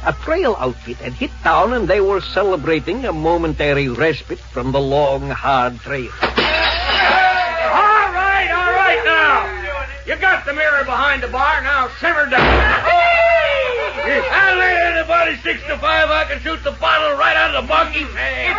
A 0.05 0.12
trail 0.12 0.57
outfit 0.59 0.98
had 0.98 1.13
hit 1.13 1.31
town, 1.42 1.72
and 1.72 1.87
they 1.87 2.01
were 2.01 2.20
celebrating 2.20 3.05
a 3.05 3.13
momentary 3.13 3.87
respite 3.87 4.39
from 4.39 4.74
the 4.74 4.81
long, 4.81 5.29
hard 5.29 5.79
trail. 5.79 6.11
All 6.22 6.29
right, 8.11 8.51
all 8.51 8.74
right 8.75 9.01
now. 9.05 9.48
You 10.05 10.16
got 10.20 10.46
the 10.46 10.53
mirror 10.53 10.83
behind 10.83 11.24
the 11.24 11.29
bar. 11.29 11.61
Now 11.63 11.87
simmer 12.00 12.29
down. 12.29 12.42
Oh, 12.42 13.04
I 14.05 14.53
lay 14.53 14.75
anybody 14.94 15.35
six 15.41 15.61
to 15.68 15.77
five, 15.77 16.09
I 16.09 16.25
can 16.25 16.39
shoot 16.41 16.63
the 16.63 16.72
bottle 16.77 17.18
right 17.18 17.35
out 17.35 17.55
of 17.55 17.63
the 17.63 17.68
monkey's 17.68 18.09
hand. 18.13 18.53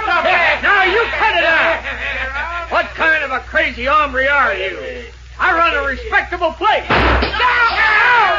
Now 0.63 0.83
you 0.85 1.03
cut 1.15 1.37
it 1.37 1.45
out. 1.45 2.71
What 2.71 2.87
kind 2.99 3.23
of 3.23 3.31
a 3.31 3.41
crazy 3.41 3.85
hombre 3.85 4.27
are 4.27 4.55
you? 4.55 5.07
I 5.39 5.53
run 5.55 5.75
a 5.75 5.87
respectable 5.87 6.53
place. 6.53 6.85
Oh, 6.89 7.21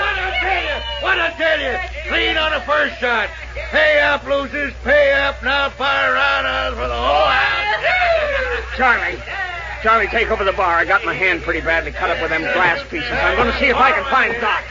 what 0.03 0.17
I 0.19 0.33
tell 0.41 0.63
you? 0.65 0.77
What 1.05 1.19
I 1.19 1.29
tell 1.37 1.59
you? 1.61 1.77
Clean 2.09 2.37
on 2.37 2.51
the 2.51 2.61
first 2.65 2.99
shot. 2.99 3.29
Pay 3.71 4.01
up, 4.01 4.25
losers. 4.25 4.73
Pay 4.83 5.13
up. 5.13 5.43
Now 5.43 5.69
fire 5.69 6.13
around 6.13 6.75
for 6.75 6.87
the 6.87 6.95
whole 6.95 7.27
house. 7.27 7.85
Charlie. 8.75 9.21
Charlie, 9.83 10.07
take 10.07 10.31
over 10.31 10.43
the 10.43 10.53
bar. 10.53 10.77
I 10.77 10.85
got 10.85 11.05
my 11.05 11.13
hand 11.13 11.43
pretty 11.43 11.61
badly 11.61 11.91
cut 11.91 12.09
up 12.09 12.19
with 12.21 12.31
them 12.31 12.41
glass 12.41 12.83
pieces. 12.89 13.11
I'm 13.11 13.37
going 13.37 13.51
to 13.51 13.59
see 13.59 13.67
if 13.67 13.77
I 13.77 13.91
can 13.91 14.03
find 14.05 14.33
Doc. 14.41 14.63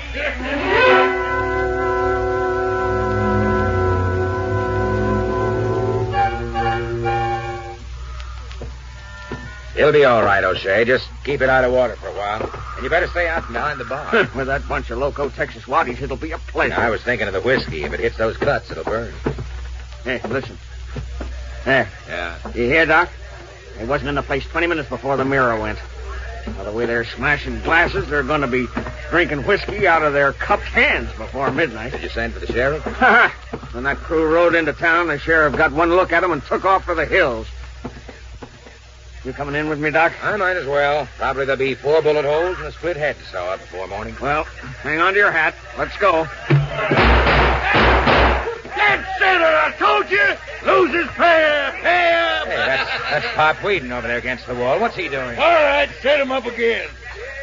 He'll 9.76 9.92
be 9.92 10.04
all 10.04 10.22
right, 10.22 10.42
O'Shea. 10.42 10.84
Just 10.86 11.06
keep 11.22 11.42
it 11.42 11.50
out 11.50 11.64
of 11.64 11.72
water 11.72 11.96
for 11.96 12.08
a 12.08 12.12
while. 12.12 12.50
And 12.74 12.82
you 12.82 12.88
better 12.88 13.08
stay 13.08 13.28
out 13.28 13.44
from 13.44 13.52
behind 13.52 13.78
the 13.78 13.84
bar. 13.84 14.10
with 14.34 14.46
that 14.46 14.66
bunch 14.66 14.90
of 14.90 14.98
loco 14.98 15.28
Texas 15.28 15.64
waddies, 15.64 16.00
it'll 16.00 16.16
be 16.16 16.32
a 16.32 16.38
pleasure. 16.38 16.74
I 16.74 16.88
was 16.88 17.02
thinking 17.02 17.26
of 17.28 17.34
the 17.34 17.42
whiskey. 17.42 17.84
If 17.84 17.92
it 17.92 18.00
hits 18.00 18.16
those 18.16 18.38
cuts, 18.38 18.70
it'll 18.70 18.84
burn. 18.84 19.12
Hey, 20.02 20.20
listen. 20.28 20.56
There. 21.66 21.88
Yeah. 22.08 22.38
You 22.54 22.64
hear, 22.64 22.86
Doc? 22.86 23.10
They 23.76 23.84
wasn't 23.84 24.08
in 24.08 24.14
the 24.14 24.22
place 24.22 24.46
20 24.46 24.66
minutes 24.66 24.88
before 24.88 25.18
the 25.18 25.24
mirror 25.26 25.60
went. 25.60 25.78
By 26.56 26.64
the 26.64 26.72
way 26.72 26.86
they're 26.86 27.04
smashing 27.04 27.60
glasses, 27.62 28.08
they're 28.08 28.22
going 28.22 28.40
to 28.40 28.46
be 28.46 28.66
drinking 29.10 29.42
whiskey 29.44 29.86
out 29.86 30.02
of 30.02 30.12
their 30.14 30.32
cupped 30.32 30.62
hands 30.62 31.10
before 31.18 31.50
midnight. 31.50 31.92
Did 31.92 32.02
you 32.02 32.08
send 32.08 32.32
for 32.32 32.38
the 32.40 32.46
sheriff? 32.46 32.82
Ha 32.84 33.30
ha. 33.50 33.68
When 33.72 33.84
that 33.84 33.96
crew 33.98 34.32
rode 34.32 34.54
into 34.54 34.72
town, 34.72 35.08
the 35.08 35.18
sheriff 35.18 35.56
got 35.56 35.72
one 35.72 35.90
look 35.90 36.12
at 36.12 36.22
'em 36.24 36.32
and 36.32 36.42
took 36.44 36.64
off 36.64 36.84
for 36.84 36.94
the 36.94 37.04
hills. 37.04 37.46
You 39.26 39.32
coming 39.32 39.56
in 39.56 39.68
with 39.68 39.80
me, 39.80 39.90
Doc? 39.90 40.12
I 40.22 40.36
might 40.36 40.56
as 40.56 40.66
well. 40.66 41.08
Probably 41.18 41.46
there'll 41.46 41.58
be 41.58 41.74
four 41.74 42.00
bullet 42.00 42.24
holes 42.24 42.58
and 42.58 42.68
a 42.68 42.70
split 42.70 42.96
head 42.96 43.18
to 43.18 43.24
saw 43.24 43.54
up 43.54 43.58
before 43.58 43.88
morning. 43.88 44.14
Well, 44.22 44.44
hang 44.84 45.00
on 45.00 45.14
to 45.14 45.18
your 45.18 45.32
hat. 45.32 45.52
Let's 45.76 45.96
go. 45.98 46.28
That's 46.48 46.70
it, 49.20 49.42
I 49.42 49.74
told 49.80 50.08
you. 50.12 50.36
Losers 50.64 51.08
pay 51.16 51.44
up. 51.44 51.74
Pay 51.74 52.12
up. 52.12 52.46
Hey, 52.46 52.54
that's, 52.54 53.02
that's 53.10 53.26
Pop 53.34 53.56
Wheaton 53.64 53.90
over 53.90 54.06
there 54.06 54.18
against 54.18 54.46
the 54.46 54.54
wall. 54.54 54.78
What's 54.78 54.94
he 54.94 55.08
doing? 55.08 55.36
All 55.36 55.44
right, 55.44 55.88
set 56.02 56.20
him 56.20 56.30
up 56.30 56.46
again. 56.46 56.88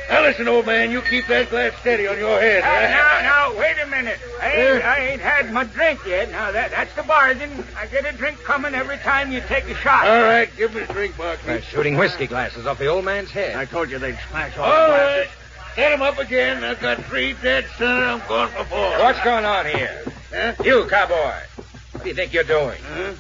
Now 0.10 0.22
listen, 0.22 0.48
old 0.48 0.66
man, 0.66 0.92
you 0.92 1.02
keep 1.02 1.28
that 1.28 1.50
glass 1.50 1.74
steady 1.80 2.08
on 2.08 2.18
your 2.18 2.40
head. 2.40 2.62
Now, 2.64 2.82
now, 2.82 3.52
now, 3.54 3.60
wait 3.60 3.76
a 3.82 3.86
minute. 3.88 4.20
I 4.42 4.52
ain't, 4.52 4.84
I 4.86 4.98
ain't 5.08 5.22
had 5.22 5.52
my 5.52 5.64
drink 5.64 6.06
yet. 6.06 6.30
Now, 6.32 6.52
that, 6.52 6.72
that's 6.72 6.94
the 6.96 7.04
bargain. 7.04 7.64
I 7.78 7.88
get 7.88 8.06
a 8.06 8.16
drink 8.16 8.40
coming 8.44 8.76
every 8.76 8.98
time 8.98 9.32
you 9.32 9.42
take 9.42 9.64
a 9.66 9.76
shot. 9.76 10.06
All 10.06 10.22
right, 10.22 10.50
give 10.58 10.74
me 10.76 10.82
a 10.82 10.88
drink 10.88 11.18
box. 11.18 11.48
Uh, 11.48 11.62
shooting 11.62 11.96
whiskey 11.98 12.28
glasses 12.28 12.68
off 12.68 12.78
the 12.80 12.88
old 12.88 13.06
man's 13.06 13.32
head. 13.32 13.56
I 13.56 13.66
told 13.66 13.90
you 13.90 13.98
they'd 14.00 14.18
smash 14.30 14.58
all 14.58 14.66
All 14.66 14.72
the 14.88 14.92
right. 14.94 15.16
glasses. 15.26 15.32
Set 15.76 15.92
him 15.94 16.02
up 16.04 16.20
again. 16.20 16.64
I've 16.64 16.80
got 16.80 17.04
three 17.06 17.34
dead 17.42 17.66
son. 17.80 18.04
I'm 18.04 18.28
going 18.28 18.50
for 18.50 18.66
four. 18.66 19.00
What's 19.00 19.24
going 19.24 19.46
on 19.46 19.66
here? 19.66 20.04
Huh? 20.32 20.54
You, 20.64 20.86
cowboy. 20.88 21.34
What 21.94 22.04
do 22.04 22.10
you 22.10 22.14
think 22.16 22.34
you're 22.34 22.44
doing? 22.44 22.80
Huh? 22.84 23.14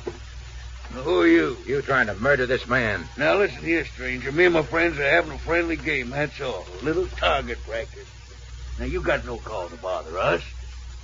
Who 0.93 1.21
are 1.21 1.27
you? 1.27 1.57
You 1.65 1.81
trying 1.81 2.07
to 2.07 2.15
murder 2.15 2.45
this 2.45 2.67
man. 2.67 3.05
Now 3.17 3.37
listen 3.37 3.63
here, 3.63 3.83
stranger. 3.83 4.31
Me 4.31 4.45
and 4.45 4.53
my 4.53 4.61
friends 4.61 4.99
are 4.99 5.09
having 5.09 5.31
a 5.31 5.37
friendly 5.39 5.75
game, 5.75 6.11
that's 6.11 6.39
all. 6.39 6.65
A 6.81 6.85
little 6.85 7.07
target 7.07 7.57
practice. 7.63 8.07
Now 8.79 8.85
you 8.85 9.01
got 9.01 9.25
no 9.25 9.37
call 9.37 9.69
to 9.69 9.75
bother 9.77 10.17
us. 10.19 10.43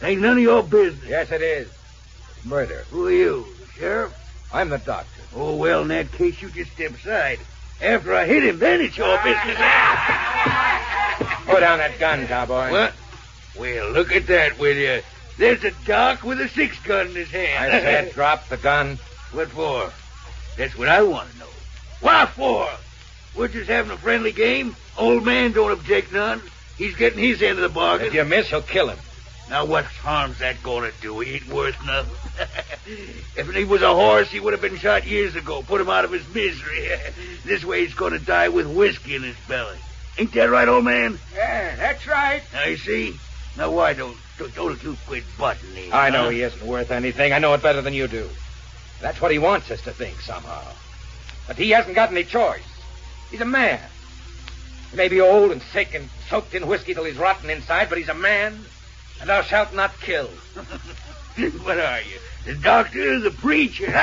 Ain't 0.02 0.22
none 0.22 0.38
of 0.38 0.44
your 0.44 0.64
business. 0.64 1.10
Yes, 1.10 1.32
it 1.32 1.42
is. 1.42 1.70
Murder. 2.46 2.86
Who 2.92 3.08
are 3.08 3.12
you? 3.12 3.46
The 3.60 3.66
sheriff? 3.80 4.14
I'm 4.54 4.70
the 4.70 4.78
doctor. 4.78 5.22
Oh, 5.36 5.56
well, 5.56 5.82
in 5.82 5.90
that 5.90 6.12
case, 6.12 6.42
you 6.42 6.50
just 6.50 6.72
step 6.72 6.94
aside. 6.94 7.40
After 7.82 8.14
I 8.14 8.26
hit 8.26 8.44
him, 8.44 8.60
then 8.60 8.82
it's 8.82 8.98
your 8.98 9.18
business. 9.18 9.58
Put 11.46 11.60
down 11.62 11.80
that 11.80 11.96
gun, 12.00 12.28
cowboy. 12.28 12.72
What? 12.72 12.94
Well, 13.58 13.92
look 13.92 14.12
at 14.12 14.28
that, 14.28 14.60
will 14.60 14.76
you? 14.76 15.02
There's 15.38 15.64
a 15.64 15.72
doc 15.86 16.24
with 16.24 16.40
a 16.42 16.50
six 16.50 16.78
gun 16.80 17.08
in 17.08 17.16
his 17.16 17.32
hand. 17.32 17.74
I 17.74 17.80
said 17.80 18.14
drop 18.14 18.48
the 18.50 18.58
gun. 18.58 19.00
What 19.32 19.50
for? 19.50 19.92
That's 20.58 20.78
what 20.78 20.88
I 20.88 21.04
want 21.04 21.32
to 21.32 21.40
know. 21.40 21.46
What 22.02 22.30
for? 22.30 22.68
We're 23.36 23.48
just 23.48 23.70
having 23.70 23.92
a 23.92 23.98
friendly 23.98 24.32
game. 24.32 24.76
Old 24.98 25.24
man 25.24 25.52
don't 25.52 25.72
object 25.72 26.12
none. 26.12 26.42
He's 26.78 26.96
getting 26.96 27.20
his 27.20 27.42
end 27.42 27.60
of 27.60 27.62
the 27.62 27.70
bargain. 27.70 28.08
If 28.08 28.14
you 28.14 28.24
miss, 28.26 28.50
he'll 28.50 28.62
kill 28.62 28.90
him. 28.90 28.98
Now, 29.50 29.66
what 29.66 29.86
harm's 29.86 30.40
that 30.40 30.62
going 30.62 30.90
to 30.90 31.02
do? 31.02 31.20
He 31.20 31.36
ain't 31.36 31.48
worth 31.48 31.84
nothing. 31.86 32.16
if 33.36 33.54
he 33.54 33.66
was 33.66 33.82
a 33.82 33.94
horse, 33.94 34.30
he 34.30 34.40
would 34.40 34.54
have 34.54 34.62
been 34.62 34.78
shot 34.78 35.08
years 35.08 35.36
ago. 35.36 35.64
Put 35.64 35.82
him 35.82 35.90
out 35.90 36.06
of 36.06 36.12
his 36.12 36.28
misery. 36.34 36.88
this 37.46 37.66
way, 37.66 37.86
he's 37.86 37.96
going 37.96 38.14
to 38.14 38.20
die 38.20 38.50
with 38.50 38.68
whiskey 38.68 39.16
in 39.16 39.24
his 39.24 39.36
belly. 39.48 39.78
Ain't 40.18 40.34
that 40.34 40.50
right, 40.50 40.68
old 40.68 40.86
man? 40.86 41.18
Yeah, 41.34 41.76
that's 41.76 42.06
right. 42.08 42.44
Now, 42.54 42.66
you 42.66 42.78
see, 42.78 43.16
Now, 43.58 43.72
why 43.72 43.94
don't, 43.94 44.18
don't, 44.38 44.54
don't 44.54 44.84
you 44.84 44.98
quit 45.08 45.24
butting 45.38 45.74
him? 45.76 45.94
I 45.94 46.10
know 46.10 46.26
huh? 46.26 46.30
he 46.30 46.42
isn't 46.42 46.62
worth 46.62 46.92
anything. 46.92 47.34
I 47.34 47.40
know 47.40 47.54
it 47.54 47.64
better 47.64 47.82
than 47.82 47.94
you 47.94 48.08
do. 48.08 48.30
That's 49.02 49.22
what 49.22 49.32
he 49.32 49.40
wants 49.40 49.72
us 49.72 49.82
to 49.84 49.92
think 49.92 50.20
somehow. 50.22 50.64
But 51.48 51.58
he 51.58 51.72
hasn't 51.72 51.96
got 51.96 52.12
any 52.12 52.24
choice. 52.24 52.62
He's 53.32 53.42
a 53.42 53.46
man. 53.46 53.80
He 54.92 54.98
may 54.98 55.08
be 55.08 55.22
old 55.22 55.52
and 55.52 55.62
sick 55.62 55.94
and 55.94 56.10
soaked 56.30 56.54
in 56.54 56.68
whiskey 56.68 56.94
till 56.94 57.04
he's 57.06 57.18
rotten 57.18 57.50
inside, 57.50 57.90
but 57.90 57.98
he's 57.98 58.10
a 58.10 58.14
man, 58.14 58.60
and 59.20 59.30
thou 59.30 59.42
shalt 59.42 59.74
not 59.74 60.00
kill. 60.02 60.28
what 61.64 61.80
are 61.80 62.02
you? 62.02 62.20
The 62.46 62.56
doctor 62.56 63.16
or 63.16 63.20
the 63.20 63.32
preacher? 63.32 63.88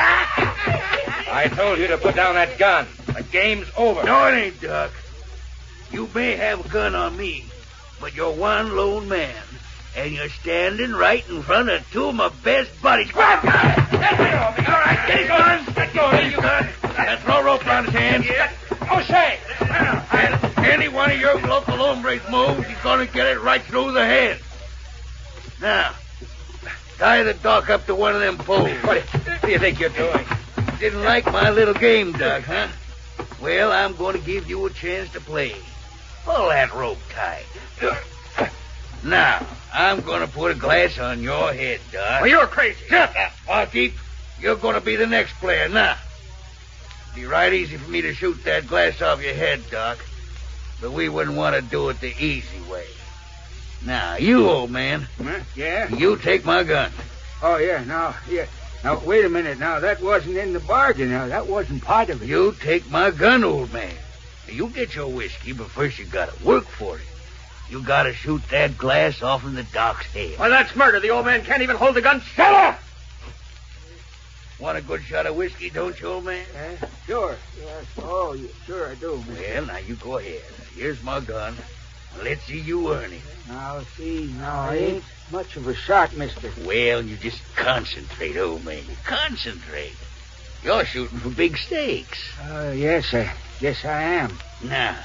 I 1.29 1.51
told 1.55 1.79
you 1.79 1.89
to 1.89 1.99
put 1.99 2.15
down 2.15 2.35
that 2.35 2.59
gun. 2.59 2.87
The 3.07 3.23
game's 3.23 3.69
over. 3.77 4.05
No, 4.05 4.27
it 4.27 4.35
ain't, 4.35 4.61
Doc. 4.61 4.93
You 5.91 6.09
may 6.15 6.37
have 6.37 6.65
a 6.65 6.69
gun 6.69 6.95
on 6.95 7.17
me, 7.17 7.45
but 8.01 8.15
you're 8.15 8.33
one 8.33 8.77
lone 8.77 9.09
man, 9.09 9.43
and 9.97 10.13
you're 10.13 10.29
standing 10.29 10.93
right 10.93 11.29
in 11.29 11.43
front 11.43 11.69
of 11.69 11.91
two 11.91 12.07
of 12.07 12.15
my 12.15 12.29
best 12.43 12.83
buddies. 12.83 13.11
Grab 13.99 14.17
gun! 14.17 14.19
Let 14.19 14.19
me 14.19 14.39
off. 14.39 14.59
All 14.59 14.75
right, 14.75 15.07
get 15.07 15.19
his 15.21 15.29
gun. 15.29 15.75
Let 15.77 15.95
go 15.95 16.11
of 16.11 16.25
you, 16.25 16.41
throw 17.25 17.43
rope 17.45 17.67
around 17.67 17.85
his 17.87 17.95
hands. 17.95 18.27
O'Shea! 18.91 19.39
And 20.13 20.59
any 20.65 20.89
one 20.89 21.11
of 21.11 21.19
your 21.21 21.41
local 21.41 21.77
hombres 21.77 22.23
moves, 22.31 22.67
he's 22.67 22.79
going 22.79 23.07
to 23.07 23.13
get 23.13 23.27
it 23.27 23.41
right 23.41 23.63
through 23.63 23.93
the 23.93 24.05
head. 24.05 24.41
Now, 25.61 25.95
tie 26.99 27.23
the 27.23 27.35
doc 27.35 27.71
up 27.71 27.87
to 27.87 27.95
one 27.95 28.15
of 28.15 28.21
them 28.21 28.39
poles. 28.39 28.71
What, 28.85 29.03
what 29.03 29.43
do 29.43 29.51
you 29.51 29.59
think 29.59 29.81
you're 29.81 29.91
doing? 29.91 30.25
Didn't 30.79 31.05
like 31.05 31.25
my 31.27 31.51
little 31.51 31.75
game, 31.75 32.13
Doc, 32.13 32.43
huh? 32.43 32.69
Well, 33.41 33.73
I'm 33.73 33.97
going 33.97 34.19
to 34.19 34.23
give 34.25 34.49
you 34.49 34.67
a 34.67 34.71
chance 34.71 35.11
to 35.13 35.21
play. 35.21 35.57
Pull 36.25 36.49
that 36.49 36.75
rope 36.75 36.99
tight. 37.11 37.47
Now, 39.03 39.47
I'm 39.73 40.01
going 40.01 40.21
to 40.21 40.29
put 40.29 40.53
a 40.53 40.55
glass 40.55 40.99
on 40.99 41.23
your 41.23 41.53
head, 41.53 41.81
Doc. 41.93 42.23
Well, 42.23 42.27
you're 42.31 42.47
crazy. 42.47 42.85
Shut 42.89 43.15
up, 43.17 43.33
Barkeep. 43.47 43.93
You're 44.41 44.57
going 44.57 44.75
to 44.75 44.81
be 44.81 44.97
the 44.97 45.07
next 45.07 45.33
player. 45.35 45.69
Now, 45.69 45.97
It'd 47.13 47.23
be 47.23 47.27
right 47.27 47.53
easy 47.53 47.77
for 47.77 47.91
me 47.91 48.03
to 48.03 48.13
shoot 48.15 48.45
that 48.45 48.67
glass 48.67 49.01
off 49.03 49.23
your 49.23 49.35
head, 49.35 49.63
Doc. 49.71 49.99
But 50.81 50.93
we 50.93 51.09
wouldn't 51.09 51.37
want 51.37 51.57
to 51.57 51.63
do 51.63 51.89
it 51.89 52.01
the 52.01 52.15
easy 52.23 52.61
way. 52.71 52.87
Now, 53.85 54.17
you, 54.17 54.49
old 54.49 54.71
man, 54.71 55.07
Huh? 55.23 55.41
Yeah? 55.55 55.89
you 55.95 56.17
take 56.17 56.45
my 56.45 56.63
gun. 56.65 56.91
Oh, 57.43 57.57
yeah. 57.57 57.85
Now, 57.85 58.15
yeah. 58.29 58.47
Now, 58.85 58.99
wait 59.01 59.25
a 59.25 59.29
minute. 59.29 59.59
Now, 59.59 59.81
that 59.81 60.03
wasn't 60.03 60.37
in 60.37 60.53
the 60.53 60.61
bargain. 60.61 61.11
Now, 61.11 61.29
that 61.29 61.47
wasn't 61.47 61.83
part 61.83 62.11
of 62.11 62.23
it. 62.23 62.27
You 62.27 62.55
take 62.61 62.91
my 62.91 63.11
gun, 63.11 63.45
old 63.45 63.73
man. 63.73 63.95
You 64.49 64.69
get 64.69 64.95
your 64.95 65.09
whiskey, 65.09 65.53
but 65.53 65.67
first 65.69 65.99
you 65.99 66.05
gotta 66.05 66.33
work 66.45 66.65
for 66.67 66.97
it. 66.97 67.05
You 67.69 67.83
gotta 67.83 68.13
shoot 68.13 68.43
that 68.51 68.79
glass 68.79 69.23
off 69.23 69.45
in 69.45 69.55
the 69.55 69.65
doc's 69.65 70.07
head. 70.07 70.39
Well, 70.39 70.51
that's 70.51 70.75
murder. 70.77 71.01
The 71.01 71.11
old 71.11 71.27
man 71.27 71.43
can't 71.45 71.63
even 71.63 71.77
hold 71.77 71.95
the 71.97 72.03
gun. 72.03 72.21
Shut 72.21 72.55
up! 72.55 72.79
Want 74.59 74.79
a 74.79 74.81
good 74.81 75.03
shot 75.03 75.27
of 75.27 75.37
whiskey, 75.37 75.69
don't 75.69 76.01
you, 76.01 76.07
old 76.07 76.25
man? 76.25 76.47
Eh? 76.57 76.87
Sure. 77.07 77.37
Yes. 77.61 77.85
Oh, 77.99 78.33
yeah, 78.33 78.49
sure 78.65 78.89
I 78.89 78.95
do, 78.95 79.17
mister. 79.29 79.43
Well, 79.55 79.67
now 79.67 79.79
you 79.79 79.97
go 79.97 80.19
ahead. 80.19 80.43
Here's 80.75 81.03
my 81.03 81.21
gun. 81.21 81.55
Let's 82.23 82.43
see 82.45 82.61
you 82.61 82.95
earn 82.95 83.13
it. 83.13 83.21
Now, 83.49 83.81
see, 83.97 84.33
now, 84.39 84.61
I 84.63 84.77
ain't 84.77 85.05
much 85.31 85.57
of 85.57 85.69
a 85.69 85.75
shot, 85.75 86.17
mister. 86.17 86.51
Well, 86.65 87.03
you 87.03 87.17
just 87.17 87.43
concentrate, 87.57 88.39
old 88.39 88.65
man. 88.65 88.83
Concentrate. 89.05 89.93
You're 90.65 90.87
shooting 90.87 91.19
for 91.19 91.29
big 91.29 91.59
stakes. 91.59 92.19
Uh, 92.41 92.73
yes, 92.75 93.13
I, 93.13 93.31
yes, 93.61 93.85
I 93.85 94.03
am. 94.03 94.39
Now, 94.65 94.97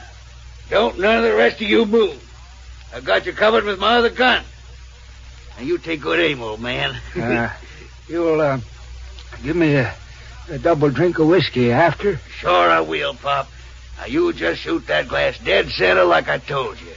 don't 0.69 0.97
none 0.97 1.17
of 1.17 1.23
the 1.23 1.35
rest 1.35 1.55
of 1.55 1.67
you 1.67 1.85
move. 1.85 2.30
I've 2.93 3.05
got 3.05 3.25
you 3.25 3.33
covered 3.33 3.63
with 3.63 3.79
my 3.79 3.97
other 3.97 4.09
gun. 4.09 4.43
Now, 5.57 5.63
you 5.63 5.77
take 5.77 6.01
good 6.01 6.19
aim, 6.19 6.41
old 6.41 6.59
man. 6.59 6.99
Uh, 7.15 7.49
you'll, 8.07 8.41
uh, 8.41 8.59
give 9.43 9.55
me 9.55 9.75
a, 9.75 9.93
a 10.49 10.57
double 10.59 10.89
drink 10.89 11.19
of 11.19 11.27
whiskey 11.27 11.71
after? 11.71 12.17
Sure 12.39 12.69
I 12.69 12.81
will, 12.81 13.13
Pop. 13.13 13.47
Now 13.97 14.05
you 14.07 14.33
just 14.33 14.61
shoot 14.61 14.85
that 14.87 15.07
glass 15.07 15.37
dead 15.39 15.69
center 15.69 16.03
like 16.03 16.27
I 16.27 16.39
told 16.39 16.81
you. 16.81 16.91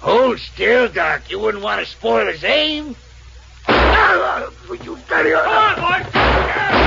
Hold 0.00 0.38
still, 0.38 0.88
Doc. 0.88 1.30
You 1.30 1.38
wouldn't 1.40 1.64
want 1.64 1.84
to 1.84 1.90
spoil 1.90 2.26
his 2.30 2.44
aim. 2.44 2.94
Ah, 3.68 4.50
You 4.84 4.98
steady 5.06 5.32
on. 5.34 5.44
Come 5.44 5.84
on, 5.84 6.02
boy. 6.02 6.79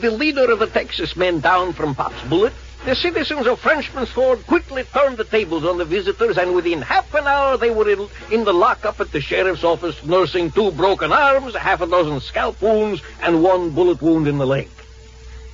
With 0.00 0.12
the 0.12 0.16
leader 0.16 0.50
of 0.50 0.58
the 0.60 0.66
Texas 0.66 1.14
men 1.14 1.40
down 1.40 1.74
from 1.74 1.94
Pop's 1.94 2.22
bullet, 2.24 2.54
the 2.86 2.94
citizens 2.94 3.46
of 3.46 3.60
Frenchman's 3.60 4.08
Ford 4.08 4.46
quickly 4.46 4.82
turned 4.84 5.18
the 5.18 5.24
tables 5.24 5.62
on 5.62 5.76
the 5.76 5.84
visitors, 5.84 6.38
and 6.38 6.54
within 6.54 6.80
half 6.80 7.12
an 7.12 7.26
hour 7.26 7.58
they 7.58 7.68
were 7.68 7.86
in, 7.86 8.08
in 8.30 8.44
the 8.44 8.54
lockup 8.54 8.98
at 9.00 9.12
the 9.12 9.20
sheriff's 9.20 9.62
office, 9.62 10.02
nursing 10.02 10.52
two 10.52 10.70
broken 10.70 11.12
arms, 11.12 11.54
half 11.54 11.82
a 11.82 11.86
dozen 11.86 12.20
scalp 12.20 12.62
wounds, 12.62 13.02
and 13.20 13.42
one 13.42 13.72
bullet 13.72 14.00
wound 14.00 14.26
in 14.26 14.38
the 14.38 14.46
leg. 14.46 14.70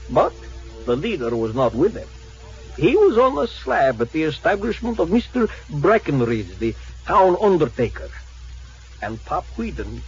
But 0.09 0.33
the 0.85 0.95
leader 0.95 1.35
was 1.35 1.53
not 1.57 1.75
with 1.75 1.95
them. 1.95 2.09
He 2.77 2.95
was 2.95 3.19
on 3.19 3.35
the 3.35 3.49
slab 3.49 4.01
at 4.01 4.13
the 4.13 4.23
establishment 4.23 5.01
of 5.01 5.09
Mr. 5.09 5.51
Breckenridge, 5.69 6.57
the 6.61 6.77
town 7.05 7.37
undertaker. 7.41 8.11
And 9.03 9.21
Pop 9.25 9.45
Wheaton, 9.57 10.03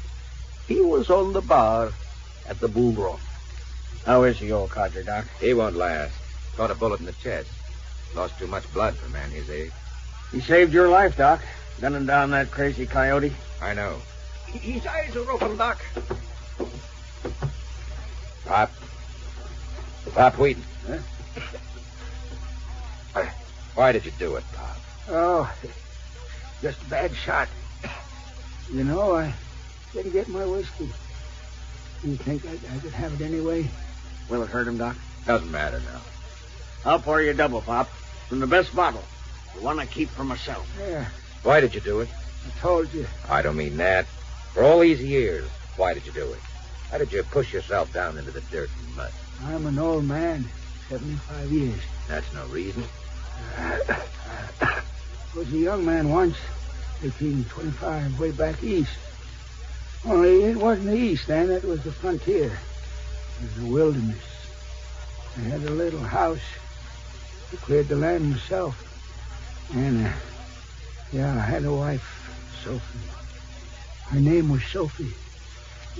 he 0.68 0.80
was 0.80 1.10
on 1.10 1.32
the 1.32 1.42
bar 1.42 1.90
at 2.48 2.60
the 2.60 2.68
Bull 2.68 2.92
Run. 2.92 3.18
How 4.08 4.22
is 4.22 4.40
the 4.40 4.52
old 4.52 4.70
codger, 4.70 5.02
Doc? 5.02 5.26
He 5.38 5.52
won't 5.52 5.76
last. 5.76 6.14
Caught 6.56 6.70
a 6.70 6.74
bullet 6.74 6.98
in 6.98 7.04
the 7.04 7.12
chest. 7.12 7.50
Lost 8.14 8.38
too 8.38 8.46
much 8.46 8.64
blood 8.72 8.96
for 8.96 9.04
a 9.04 9.10
man 9.10 9.28
his 9.30 9.50
age. 9.50 9.70
He 10.32 10.40
saved 10.40 10.72
your 10.72 10.88
life, 10.88 11.14
Doc. 11.18 11.42
Gunning 11.78 12.06
down 12.06 12.30
that 12.30 12.50
crazy 12.50 12.86
coyote. 12.86 13.34
I 13.60 13.74
know. 13.74 13.98
His 14.46 14.86
eyes 14.86 15.14
are 15.14 15.30
open, 15.30 15.58
Doc. 15.58 15.84
Pop. 18.46 18.72
Pop 20.14 20.38
Wheaton. 20.38 20.64
Huh? 23.12 23.26
Why 23.74 23.92
did 23.92 24.06
you 24.06 24.12
do 24.18 24.36
it, 24.36 24.44
Pop? 24.54 24.76
Oh, 25.10 25.54
just 26.62 26.80
a 26.80 26.86
bad 26.86 27.14
shot. 27.14 27.48
You 28.72 28.84
know, 28.84 29.16
I 29.16 29.34
didn't 29.92 30.12
get 30.12 30.28
my 30.28 30.46
whiskey. 30.46 30.88
You 32.02 32.16
think 32.16 32.46
I, 32.46 32.52
I 32.74 32.78
could 32.78 32.92
have 32.92 33.20
it 33.20 33.24
anyway? 33.24 33.68
Will 34.28 34.42
it 34.42 34.48
hurt 34.50 34.66
him, 34.68 34.78
Doc? 34.78 34.96
Doesn't 35.26 35.50
matter 35.50 35.80
now. 35.80 36.00
I'll 36.84 37.00
pour 37.00 37.20
you 37.20 37.30
a 37.30 37.34
double, 37.34 37.60
Pop. 37.62 37.88
From 38.28 38.40
the 38.40 38.46
best 38.46 38.74
bottle. 38.74 39.02
The 39.54 39.62
one 39.62 39.78
I 39.78 39.86
keep 39.86 40.10
for 40.10 40.24
myself. 40.24 40.68
Yeah, 40.78 41.06
Why 41.42 41.60
did 41.60 41.74
you 41.74 41.80
do 41.80 42.00
it? 42.00 42.08
I 42.46 42.60
told 42.60 42.92
you. 42.92 43.06
I 43.28 43.42
don't 43.42 43.56
mean 43.56 43.76
that. 43.78 44.06
For 44.52 44.62
all 44.62 44.80
these 44.80 45.02
years, 45.02 45.48
why 45.76 45.94
did 45.94 46.06
you 46.06 46.12
do 46.12 46.32
it? 46.32 46.40
Why 46.90 46.98
did 46.98 47.12
you 47.12 47.22
push 47.22 47.52
yourself 47.52 47.92
down 47.92 48.18
into 48.18 48.30
the 48.30 48.40
dirt 48.42 48.70
and 48.78 48.96
mud? 48.96 49.12
I'm 49.44 49.66
an 49.66 49.78
old 49.78 50.04
man, 50.04 50.44
75 50.88 51.52
years. 51.52 51.80
That's 52.06 52.32
no 52.34 52.46
reason. 52.46 52.84
I 53.56 54.82
was 55.34 55.52
a 55.52 55.56
young 55.56 55.84
man 55.84 56.08
once, 56.10 56.36
1825, 57.02 58.18
way 58.18 58.30
back 58.30 58.62
east. 58.62 58.90
Only 60.04 60.44
it 60.44 60.56
wasn't 60.56 60.88
the 60.88 60.96
east 60.96 61.26
then, 61.26 61.50
it 61.50 61.64
was 61.64 61.82
the 61.84 61.92
frontier. 61.92 62.58
It 63.38 63.44
was 63.44 63.54
the 63.54 63.66
wilderness. 63.66 64.24
I 65.36 65.40
had 65.40 65.62
a 65.62 65.70
little 65.70 66.00
house. 66.00 66.40
I 67.52 67.56
cleared 67.56 67.88
the 67.88 67.96
land 67.96 68.30
myself. 68.30 68.76
And, 69.74 70.06
uh, 70.06 70.10
yeah, 71.12 71.36
I 71.36 71.40
had 71.40 71.64
a 71.64 71.72
wife, 71.72 72.04
Sophie. 72.64 72.98
Her 74.08 74.18
name 74.18 74.48
was 74.48 74.64
Sophie. 74.64 75.14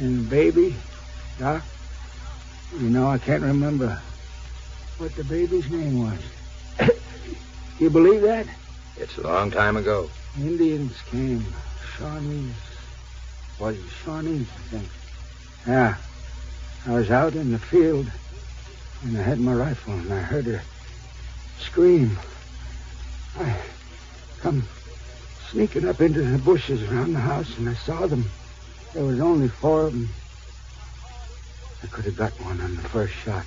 And 0.00 0.18
the 0.18 0.30
baby, 0.30 0.74
Doc, 1.38 1.62
you 2.74 2.90
know, 2.90 3.08
I 3.08 3.18
can't 3.18 3.42
remember 3.42 4.00
what 4.98 5.14
the 5.14 5.24
baby's 5.24 5.70
name 5.70 6.02
was. 6.02 6.90
you 7.78 7.90
believe 7.90 8.22
that? 8.22 8.46
It's 8.96 9.16
a 9.16 9.22
long 9.22 9.52
time 9.52 9.76
ago. 9.76 10.10
Indians 10.36 10.96
came. 11.10 11.46
Shawnees. 11.96 12.52
Was 13.60 13.76
it 13.76 13.84
Shawnees, 14.04 14.42
I 14.42 14.60
think? 14.70 14.88
Yeah. 15.66 15.96
I 16.88 16.92
was 16.92 17.10
out 17.10 17.34
in 17.34 17.52
the 17.52 17.58
field, 17.58 18.10
and 19.02 19.18
I 19.18 19.20
had 19.20 19.38
my 19.38 19.52
rifle, 19.52 19.92
and 19.92 20.10
I 20.10 20.20
heard 20.20 20.46
her 20.46 20.62
scream. 21.60 22.18
I 23.38 23.54
come 24.40 24.66
sneaking 25.50 25.86
up 25.86 26.00
into 26.00 26.22
the 26.22 26.38
bushes 26.38 26.82
around 26.84 27.12
the 27.12 27.20
house, 27.20 27.58
and 27.58 27.68
I 27.68 27.74
saw 27.74 28.06
them. 28.06 28.30
There 28.94 29.04
was 29.04 29.20
only 29.20 29.48
four 29.48 29.84
of 29.84 29.92
them. 29.92 30.08
I 31.82 31.88
could 31.88 32.06
have 32.06 32.16
got 32.16 32.32
one 32.40 32.58
on 32.62 32.76
the 32.76 32.88
first 32.88 33.12
shot. 33.12 33.44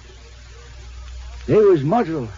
They 1.47 1.57
was 1.57 1.83
muzzle, 1.83 2.29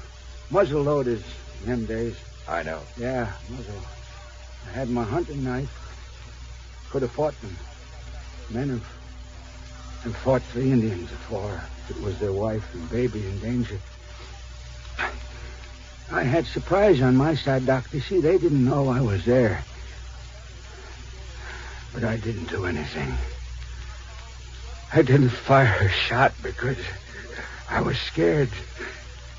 muzzle 0.50 0.84
loaders 0.84 1.24
in 1.63 1.70
them 1.70 1.86
days. 1.86 2.16
I 2.48 2.63
know. 2.63 2.82
Yeah, 2.98 3.34
muzzle. 3.50 3.84
I 4.70 4.72
had 4.72 4.89
my 4.89 5.04
hunting 5.04 5.44
knife. 5.44 5.70
Could 6.92 7.02
have 7.02 7.12
fought 7.12 7.39
them. 7.42 7.58
Men 8.50 8.70
have, 8.70 8.86
have 10.04 10.16
fought 10.18 10.42
for 10.42 10.60
the 10.60 10.72
Indians 10.72 11.10
before. 11.10 11.62
It 11.89 12.02
was 12.02 12.20
their 12.20 12.34
wife 12.34 12.74
and 12.74 12.89
baby 12.89 13.26
in 13.26 13.39
danger. 13.39 13.80
I 16.12 16.24
had 16.24 16.46
surprise 16.46 17.02
on 17.02 17.16
my 17.16 17.36
side, 17.36 17.66
Doctor. 17.66 18.00
See, 18.02 18.20
they 18.20 18.38
didn't 18.38 18.63
know 18.63 18.89
I 18.89 19.02
was 19.02 19.26
there. 19.26 19.63
But 21.94 22.04
I 22.04 22.18
didn't 22.18 22.50
do 22.50 22.66
anything. 22.66 23.13
I 24.92 25.02
didn't 25.02 25.30
fire 25.30 25.78
a 25.82 25.89
shot 25.89 26.34
because 26.44 26.78
I 27.70 27.82
was 27.82 27.98
scared, 27.98 28.50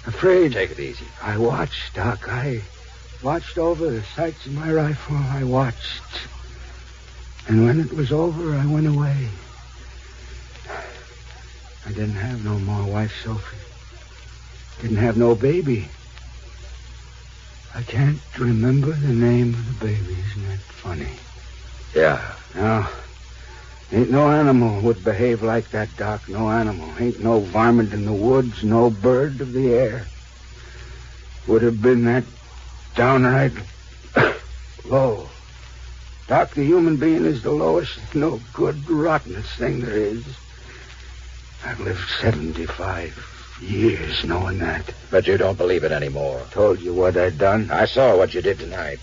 afraid. 0.06 0.52
Take 0.52 0.72
it 0.72 0.80
easy. 0.80 1.06
I 1.22 1.38
watched, 1.38 1.94
Doc. 1.94 2.28
I 2.28 2.62
watched 3.22 3.58
over 3.58 3.90
the 3.90 4.02
sights 4.16 4.46
of 4.46 4.52
my 4.52 4.72
rifle. 4.72 5.16
I 5.16 5.44
watched. 5.44 6.02
And 7.46 7.64
when 7.64 7.80
it 7.80 7.92
was 7.92 8.10
over, 8.10 8.54
I 8.54 8.66
went 8.66 8.86
away. 8.86 9.28
I 11.86 11.90
didn't 11.90 12.12
have 12.12 12.44
no 12.44 12.58
more 12.58 12.84
wife, 12.84 13.14
Sophie. 13.22 13.58
Didn't 14.80 14.96
have 14.96 15.16
no 15.16 15.34
baby. 15.34 15.88
I 17.74 17.82
can't 17.82 18.20
remember 18.38 18.92
the 18.92 19.12
name 19.12 19.52
of 19.54 19.66
the 19.66 19.86
baby. 19.86 20.16
Isn't 20.30 20.48
that 20.48 20.58
funny? 20.60 21.08
Yeah. 21.94 22.34
No. 22.54 22.86
Ain't 23.92 24.10
no 24.10 24.30
animal 24.30 24.80
would 24.80 25.04
behave 25.04 25.42
like 25.42 25.70
that, 25.70 25.94
Doc. 25.96 26.28
No 26.28 26.48
animal. 26.48 26.88
Ain't 26.98 27.22
no 27.22 27.40
varmint 27.40 27.92
in 27.92 28.04
the 28.04 28.12
woods, 28.12 28.64
no 28.64 28.90
bird 28.90 29.40
of 29.40 29.52
the 29.52 29.74
air. 29.74 30.06
Would 31.46 31.62
have 31.62 31.82
been 31.82 32.04
that 32.06 32.24
downright 32.94 33.52
low. 34.84 35.28
Doc, 36.28 36.54
the 36.54 36.64
human 36.64 36.96
being 36.96 37.26
is 37.26 37.42
the 37.42 37.50
lowest, 37.50 37.98
no 38.14 38.40
good, 38.54 38.88
rottenest 38.88 39.50
thing 39.56 39.80
there 39.80 39.94
is. 39.94 40.24
I've 41.64 41.80
lived 41.80 42.08
75 42.20 43.58
years 43.60 44.24
knowing 44.24 44.58
that. 44.58 44.92
But 45.10 45.26
you 45.26 45.36
don't 45.38 45.56
believe 45.56 45.84
it 45.84 45.92
anymore. 45.92 46.42
Told 46.50 46.80
you 46.80 46.92
what 46.92 47.16
I'd 47.16 47.38
done. 47.38 47.70
I 47.70 47.86
saw 47.86 48.16
what 48.16 48.34
you 48.34 48.42
did 48.42 48.58
tonight. 48.58 48.98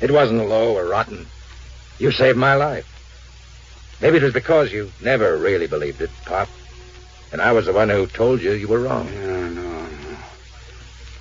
It 0.00 0.10
wasn't 0.10 0.48
low 0.48 0.76
or 0.76 0.86
rotten. 0.86 1.26
You 1.98 2.12
saved 2.12 2.38
my 2.38 2.54
life. 2.54 2.90
Maybe 4.00 4.18
it 4.18 4.22
was 4.22 4.32
because 4.32 4.72
you 4.72 4.90
never 5.02 5.36
really 5.36 5.66
believed 5.66 6.00
it, 6.02 6.10
Pop. 6.24 6.48
And 7.32 7.40
I 7.40 7.52
was 7.52 7.66
the 7.66 7.72
one 7.72 7.88
who 7.88 8.06
told 8.06 8.42
you 8.42 8.52
you 8.52 8.68
were 8.68 8.80
wrong. 8.80 9.08
No, 9.26 9.48
no, 9.48 9.62
no. 9.62 10.16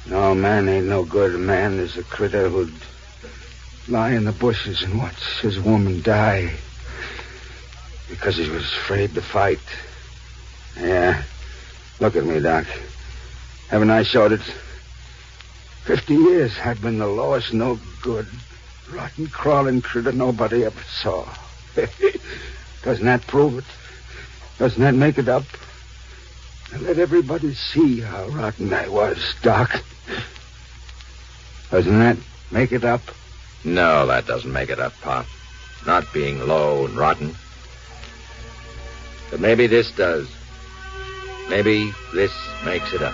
No, 0.05 0.35
man 0.35 0.67
ain't 0.67 0.87
no 0.87 1.05
good. 1.05 1.33
A 1.33 1.37
man 1.37 1.79
is 1.79 1.97
a 1.97 2.03
critter 2.03 2.49
who'd 2.49 2.73
lie 3.87 4.11
in 4.11 4.25
the 4.25 4.31
bushes 4.31 4.81
and 4.81 4.97
watch 4.97 5.41
his 5.41 5.59
woman 5.59 6.01
die 6.01 6.51
because 8.09 8.37
he 8.37 8.49
was 8.49 8.63
afraid 8.63 9.13
to 9.15 9.21
fight. 9.21 9.59
Yeah. 10.79 11.23
Look 11.99 12.15
at 12.15 12.25
me, 12.25 12.39
Doc. 12.39 12.65
Haven't 13.69 13.91
I 13.91 14.03
showed 14.03 14.31
it? 14.31 14.41
Fifty 15.85 16.15
years 16.15 16.53
I've 16.63 16.81
been 16.81 16.99
the 16.99 17.07
lowest, 17.07 17.53
no 17.53 17.79
good, 18.01 18.27
rotten, 18.91 19.27
crawling 19.27 19.81
critter 19.81 20.11
nobody 20.11 20.63
ever 20.63 20.81
saw. 21.01 21.27
Doesn't 22.83 23.05
that 23.05 23.25
prove 23.27 23.57
it? 23.57 23.65
Doesn't 24.59 24.81
that 24.81 24.95
make 24.95 25.17
it 25.17 25.27
up? 25.27 25.43
And 26.71 26.83
let 26.83 26.99
everybody 26.99 27.53
see 27.53 27.99
how 27.99 28.27
rotten 28.27 28.73
I 28.73 28.87
was, 28.87 29.35
Doc. 29.41 29.83
Doesn't 31.69 31.99
that 31.99 32.17
make 32.51 32.71
it 32.71 32.83
up? 32.83 33.01
No, 33.63 34.05
that 34.07 34.25
doesn't 34.25 34.51
make 34.51 34.69
it 34.69 34.79
up, 34.79 34.93
Pop. 35.01 35.25
Not 35.85 36.11
being 36.13 36.47
low 36.47 36.85
and 36.85 36.95
rotten. 36.95 37.35
But 39.31 39.39
maybe 39.39 39.67
this 39.67 39.91
does. 39.91 40.29
Maybe 41.49 41.91
this 42.13 42.31
makes 42.65 42.93
it 42.93 43.01
up. 43.01 43.13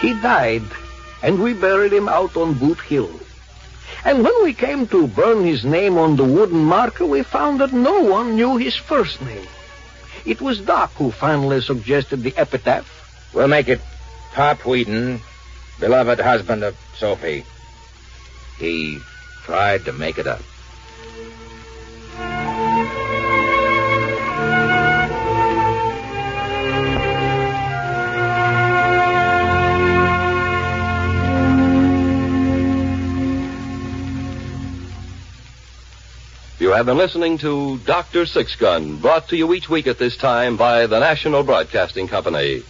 He 0.00 0.12
died, 0.20 0.62
and 1.22 1.42
we 1.42 1.54
buried 1.54 1.92
him 1.92 2.08
out 2.08 2.36
on 2.36 2.54
Boot 2.54 2.80
Hill. 2.80 3.10
And 4.04 4.22
when 4.22 4.44
we 4.44 4.52
came 4.52 4.86
to 4.88 5.06
burn 5.06 5.46
his 5.46 5.64
name 5.64 5.96
on 5.96 6.16
the 6.16 6.24
wooden 6.24 6.62
marker, 6.62 7.06
we 7.06 7.22
found 7.22 7.60
that 7.60 7.72
no 7.72 8.02
one 8.02 8.36
knew 8.36 8.58
his 8.58 8.76
first 8.76 9.22
name. 9.22 9.46
It 10.26 10.42
was 10.42 10.60
Doc 10.60 10.92
who 10.94 11.10
finally 11.10 11.62
suggested 11.62 12.22
the 12.22 12.36
epitaph. 12.36 12.86
We'll 13.32 13.48
make 13.48 13.68
it 13.68 13.80
Pop 14.32 14.60
Wheaton, 14.66 15.20
beloved 15.80 16.20
husband 16.20 16.64
of 16.64 16.76
Sophie. 16.98 17.44
He 18.58 18.98
tried 19.44 19.86
to 19.86 19.92
make 19.92 20.18
it 20.18 20.26
up. 20.26 20.42
You 36.64 36.70
have 36.70 36.86
been 36.86 36.96
listening 36.96 37.36
to 37.40 37.76
Dr. 37.84 38.24
Six 38.24 38.56
Gun, 38.56 38.96
brought 38.96 39.28
to 39.28 39.36
you 39.36 39.52
each 39.52 39.68
week 39.68 39.86
at 39.86 39.98
this 39.98 40.16
time 40.16 40.56
by 40.56 40.86
the 40.86 40.98
National 40.98 41.42
Broadcasting 41.42 42.08
Company. 42.08 42.62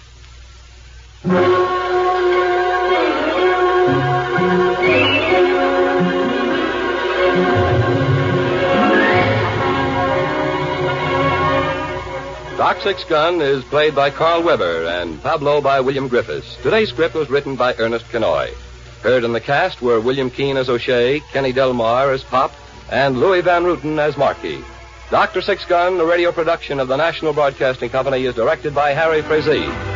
Doc 12.56 12.80
Six 12.82 13.04
Gun 13.04 13.40
is 13.40 13.62
played 13.62 13.94
by 13.94 14.10
Karl 14.10 14.42
Weber 14.42 14.86
and 14.86 15.22
Pablo 15.22 15.60
by 15.60 15.78
William 15.78 16.10
Griffis. 16.10 16.60
Today's 16.64 16.88
script 16.88 17.14
was 17.14 17.30
written 17.30 17.54
by 17.54 17.76
Ernest 17.76 18.06
Kinoy. 18.06 18.52
Heard 19.02 19.22
in 19.22 19.32
the 19.32 19.40
cast 19.40 19.80
were 19.80 20.00
William 20.00 20.30
Keane 20.30 20.56
as 20.56 20.68
O'Shea, 20.68 21.20
Kenny 21.32 21.52
Delmar 21.52 22.10
as 22.10 22.24
Pop, 22.24 22.50
and 22.90 23.18
Louis 23.18 23.42
Van 23.42 23.64
Rooten 23.64 23.98
as 23.98 24.16
Marquis. 24.16 24.62
Dr. 25.10 25.42
Six 25.42 25.64
Gun, 25.66 26.00
a 26.00 26.04
radio 26.04 26.32
production 26.32 26.80
of 26.80 26.88
the 26.88 26.96
National 26.96 27.32
Broadcasting 27.32 27.90
Company, 27.90 28.24
is 28.24 28.34
directed 28.34 28.74
by 28.74 28.92
Harry 28.92 29.22
Frazee. 29.22 29.93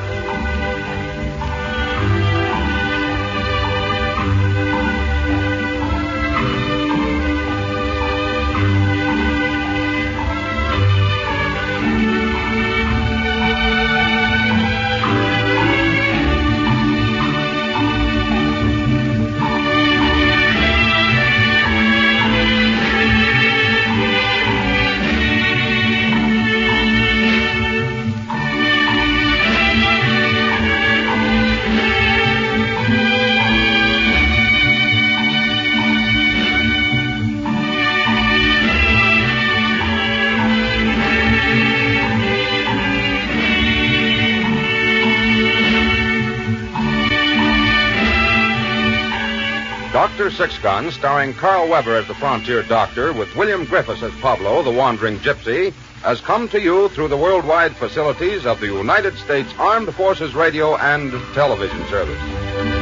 Six 50.38 50.56
Gun, 50.60 50.92
starring 50.92 51.34
Karl 51.34 51.68
Weber 51.68 51.96
as 51.96 52.06
the 52.06 52.14
frontier 52.14 52.62
doctor, 52.62 53.12
with 53.12 53.34
William 53.34 53.66
Griffis 53.66 54.04
as 54.04 54.14
Pablo, 54.20 54.62
the 54.62 54.70
wandering 54.70 55.18
gypsy, 55.18 55.72
has 56.04 56.20
come 56.20 56.46
to 56.50 56.60
you 56.60 56.88
through 56.90 57.08
the 57.08 57.16
worldwide 57.16 57.74
facilities 57.74 58.46
of 58.46 58.60
the 58.60 58.66
United 58.66 59.18
States 59.18 59.52
Armed 59.58 59.92
Forces 59.96 60.36
Radio 60.36 60.76
and 60.76 61.10
Television 61.34 61.84
Service. 61.88 62.77